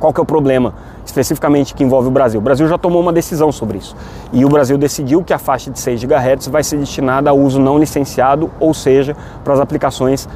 Qual 0.00 0.12
que 0.12 0.20
é 0.20 0.22
o 0.22 0.26
problema 0.26 0.74
especificamente 1.04 1.74
que 1.74 1.82
envolve 1.82 2.08
o 2.08 2.10
Brasil? 2.10 2.40
O 2.40 2.42
Brasil 2.42 2.66
já 2.68 2.78
tomou 2.78 3.02
uma 3.02 3.12
decisão 3.12 3.50
sobre 3.50 3.78
isso. 3.78 3.96
E 4.32 4.44
o 4.44 4.48
Brasil 4.48 4.78
decidiu 4.78 5.22
que 5.22 5.32
a 5.32 5.38
faixa 5.38 5.70
de 5.70 5.78
6 5.78 6.04
GHz 6.04 6.46
vai 6.48 6.62
ser 6.62 6.78
destinada 6.78 7.30
a 7.30 7.32
uso 7.32 7.60
não 7.60 7.78
licenciado, 7.78 8.50
ou 8.60 8.72
seja, 8.72 9.16
para 9.42 9.54
as 9.54 9.60
aplicações 9.60 10.28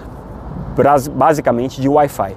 basicamente 1.14 1.80
de 1.80 1.88
Wi-Fi. 1.88 2.34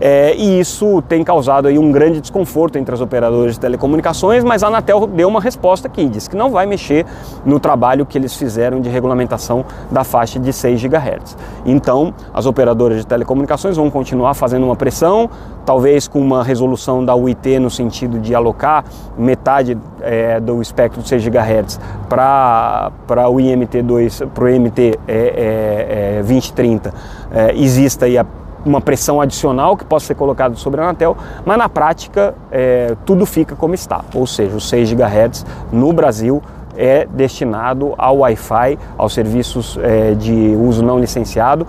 É, 0.00 0.34
e 0.36 0.60
isso 0.60 1.02
tem 1.02 1.24
causado 1.24 1.68
aí 1.68 1.78
um 1.78 1.90
grande 1.90 2.20
desconforto 2.20 2.76
entre 2.76 2.94
as 2.94 3.00
operadoras 3.00 3.54
de 3.54 3.60
telecomunicações, 3.60 4.44
mas 4.44 4.62
a 4.62 4.68
Anatel 4.68 5.06
deu 5.06 5.28
uma 5.28 5.40
resposta 5.40 5.88
aqui, 5.88 6.06
diz 6.08 6.28
que 6.28 6.36
não 6.36 6.50
vai 6.50 6.66
mexer 6.66 7.06
no 7.44 7.58
trabalho 7.58 8.04
que 8.04 8.18
eles 8.18 8.34
fizeram 8.34 8.80
de 8.80 8.88
regulamentação 8.88 9.64
da 9.90 10.04
faixa 10.04 10.38
de 10.38 10.52
6 10.52 10.82
GHz. 10.82 11.36
Então, 11.64 12.14
as 12.32 12.46
operadoras 12.46 12.98
de 12.98 13.06
telecomunicações 13.06 13.76
vão 13.76 13.90
continuar 13.90 14.34
fazendo 14.34 14.64
uma 14.64 14.76
pressão, 14.76 15.30
talvez 15.64 16.06
com 16.06 16.20
uma 16.20 16.44
resolução 16.44 17.04
da 17.04 17.14
UIT 17.14 17.58
no 17.58 17.70
sentido 17.70 18.18
de 18.18 18.34
alocar 18.34 18.84
metade 19.18 19.76
é, 20.00 20.38
do 20.38 20.60
espectro 20.62 21.02
de 21.02 21.08
6 21.08 21.26
GHz 21.26 21.80
para 22.08 22.90
o 23.28 23.36
IMT2, 23.36 24.28
para 24.28 24.44
o 24.44 24.48
IMT 24.48 24.98
é, 25.08 26.22
2030, 26.22 26.94
é, 27.30 27.40
é, 27.40 27.56
exista 27.56 28.06
aí 28.06 28.16
a 28.16 28.24
uma 28.68 28.80
pressão 28.80 29.20
adicional 29.20 29.76
que 29.76 29.84
possa 29.84 30.06
ser 30.06 30.14
colocada 30.14 30.54
sobre 30.56 30.80
a 30.80 30.84
Anatel, 30.84 31.16
mas 31.44 31.56
na 31.56 31.68
prática 31.68 32.34
é, 32.50 32.96
tudo 33.04 33.24
fica 33.24 33.54
como 33.54 33.74
está, 33.74 34.04
ou 34.14 34.26
seja, 34.26 34.56
os 34.56 34.68
6 34.68 34.92
GHz 34.92 35.46
no 35.72 35.92
Brasil 35.92 36.42
é 36.76 37.06
destinado 37.06 37.94
ao 37.96 38.18
Wi-Fi, 38.18 38.78
aos 38.98 39.14
serviços 39.14 39.78
é, 39.82 40.14
de 40.14 40.56
uso 40.60 40.84
não 40.84 40.98
licenciado, 40.98 41.66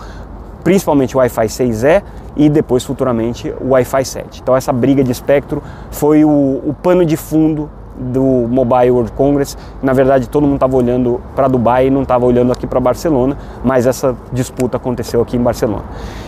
principalmente 0.63 1.15
o 1.15 1.19
Wi-Fi 1.19 1.47
6E 1.47 2.03
e 2.35 2.49
depois 2.49 2.83
futuramente 2.83 3.53
o 3.61 3.69
Wi-Fi 3.69 4.03
7. 4.03 4.41
Então 4.41 4.55
essa 4.55 4.73
briga 4.73 5.03
de 5.03 5.11
espectro 5.11 5.63
foi 5.89 6.25
o, 6.25 6.29
o 6.29 6.75
pano 6.83 7.05
de 7.05 7.15
fundo 7.15 7.69
do 7.97 8.21
Mobile 8.21 8.91
World 8.91 9.11
Congress. 9.13 9.57
Na 9.81 9.93
verdade, 9.93 10.29
todo 10.29 10.43
mundo 10.43 10.55
estava 10.55 10.75
olhando 10.75 11.21
para 11.35 11.47
Dubai 11.47 11.87
e 11.87 11.89
não 11.89 12.03
estava 12.03 12.25
olhando 12.25 12.51
aqui 12.51 12.67
para 12.67 12.79
Barcelona, 12.79 13.37
mas 13.63 13.87
essa 13.87 14.15
disputa 14.31 14.77
aconteceu 14.77 15.21
aqui 15.21 15.35
em 15.35 15.41
Barcelona. 15.41 15.83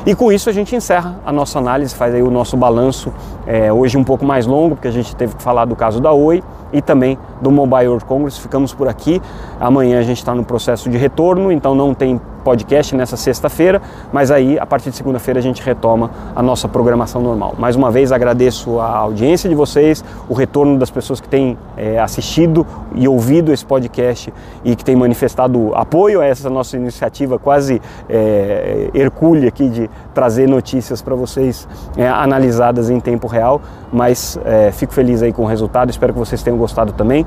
E 0.06 0.16
com 0.16 0.32
isso 0.32 0.50
a 0.50 0.54
gente 0.54 0.76
encerra 0.76 1.20
a 1.26 1.32
nossa 1.32 1.60
análise, 1.60 1.94
faz 1.94 2.14
aí 2.14 2.24
o 2.24 2.32
nosso 2.32 2.58
balanço 2.58 3.14
é, 3.46 3.72
hoje 3.72 3.98
um 3.98 4.04
pouco 4.04 4.26
mais 4.26 4.46
longo, 4.46 4.76
porque 4.76 4.88
a 4.88 4.92
gente 4.92 5.16
teve 5.16 5.36
que 5.36 5.44
falar 5.44 5.66
do 5.66 5.76
caso 5.76 6.00
da 6.00 6.12
Oi 6.12 6.44
e 6.72 6.82
também 6.82 7.18
do 7.42 7.52
Mobile 7.52 7.88
World 7.88 8.06
Congress. 8.06 8.40
Ficamos 8.40 8.74
por 8.74 8.88
aqui. 8.88 9.22
Amanhã 9.60 10.00
a 10.00 10.04
gente 10.04 10.18
está 10.18 10.34
no 10.36 10.44
processo 10.44 10.90
de 10.90 10.98
retorno, 10.98 11.52
então 11.52 11.76
não 11.76 11.94
tem 11.94 12.20
podcast 12.50 12.96
nessa 12.96 13.16
sexta-feira, 13.16 13.80
mas 14.12 14.32
aí 14.32 14.58
a 14.58 14.66
partir 14.66 14.90
de 14.90 14.96
segunda-feira 14.96 15.40
a 15.40 15.44
gente 15.44 15.62
retoma 15.62 16.10
a 16.36 16.42
nossa 16.42 16.68
programação 16.68 17.22
normal. 17.22 17.54
Mais 17.60 17.76
uma 17.76 17.92
vez 17.92 18.12
agradeço 18.12 18.80
a 18.80 18.98
audiência 18.98 19.48
de 19.48 19.54
vocês, 19.54 20.04
o 20.28 20.34
retorno 20.34 20.80
das 20.80 20.90
pessoas 20.90 21.22
que 21.22 21.30
têm 21.30 21.56
é, 21.78 22.00
assistido 22.00 22.66
e 22.96 23.08
ouvido 23.08 23.54
esse 23.54 23.64
podcast 23.64 24.34
e 24.66 24.76
que 24.76 24.84
têm 24.84 24.96
manifestado 24.96 25.76
apoio 25.76 26.22
a 26.22 26.26
essa 26.26 26.50
nossa 26.50 26.76
iniciativa 26.76 27.38
quase 27.38 27.80
é, 28.10 28.90
hercúlea 28.96 29.50
aqui 29.50 29.70
de 29.70 29.88
trazer 30.12 30.48
notícias 30.48 31.04
para 31.04 31.14
vocês 31.14 31.68
é, 31.96 32.08
analisadas 32.08 32.90
em 32.90 33.00
tempo 33.00 33.28
real, 33.28 33.62
mas 33.94 34.40
é, 34.44 34.72
fico 34.72 34.92
feliz 34.92 35.22
aí 35.22 35.32
com 35.32 35.44
o 35.44 35.46
resultado, 35.46 35.92
espero 35.92 36.14
que 36.14 36.20
vocês 36.20 36.42
tenham 36.42 36.58
gostado 36.58 36.94
também 36.94 37.24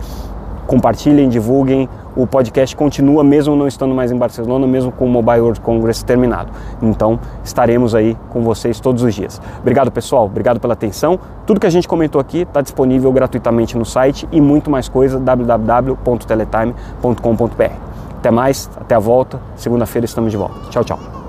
compartilhem, 0.66 1.28
divulguem. 1.28 1.88
O 2.14 2.26
podcast 2.26 2.76
continua 2.76 3.24
mesmo 3.24 3.56
não 3.56 3.66
estando 3.66 3.94
mais 3.94 4.12
em 4.12 4.16
Barcelona, 4.16 4.66
mesmo 4.66 4.92
com 4.92 5.06
o 5.06 5.08
Mobile 5.08 5.40
World 5.40 5.60
Congress 5.60 6.04
terminado. 6.04 6.52
Então 6.82 7.18
estaremos 7.42 7.94
aí 7.94 8.14
com 8.28 8.42
vocês 8.42 8.78
todos 8.80 9.02
os 9.02 9.14
dias. 9.14 9.40
Obrigado 9.60 9.90
pessoal, 9.90 10.26
obrigado 10.26 10.60
pela 10.60 10.74
atenção. 10.74 11.18
Tudo 11.46 11.58
que 11.60 11.66
a 11.66 11.70
gente 11.70 11.88
comentou 11.88 12.20
aqui 12.20 12.42
está 12.42 12.60
disponível 12.60 13.10
gratuitamente 13.12 13.78
no 13.78 13.84
site 13.84 14.28
e 14.30 14.40
muito 14.40 14.70
mais 14.70 14.88
coisa 14.88 15.18
www.teletime.com.br. 15.18 17.72
Até 18.18 18.30
mais, 18.30 18.70
até 18.76 18.94
a 18.94 19.00
volta. 19.00 19.40
Segunda-feira 19.56 20.04
estamos 20.04 20.30
de 20.30 20.36
volta. 20.36 20.54
Tchau, 20.70 20.84
tchau. 20.84 21.21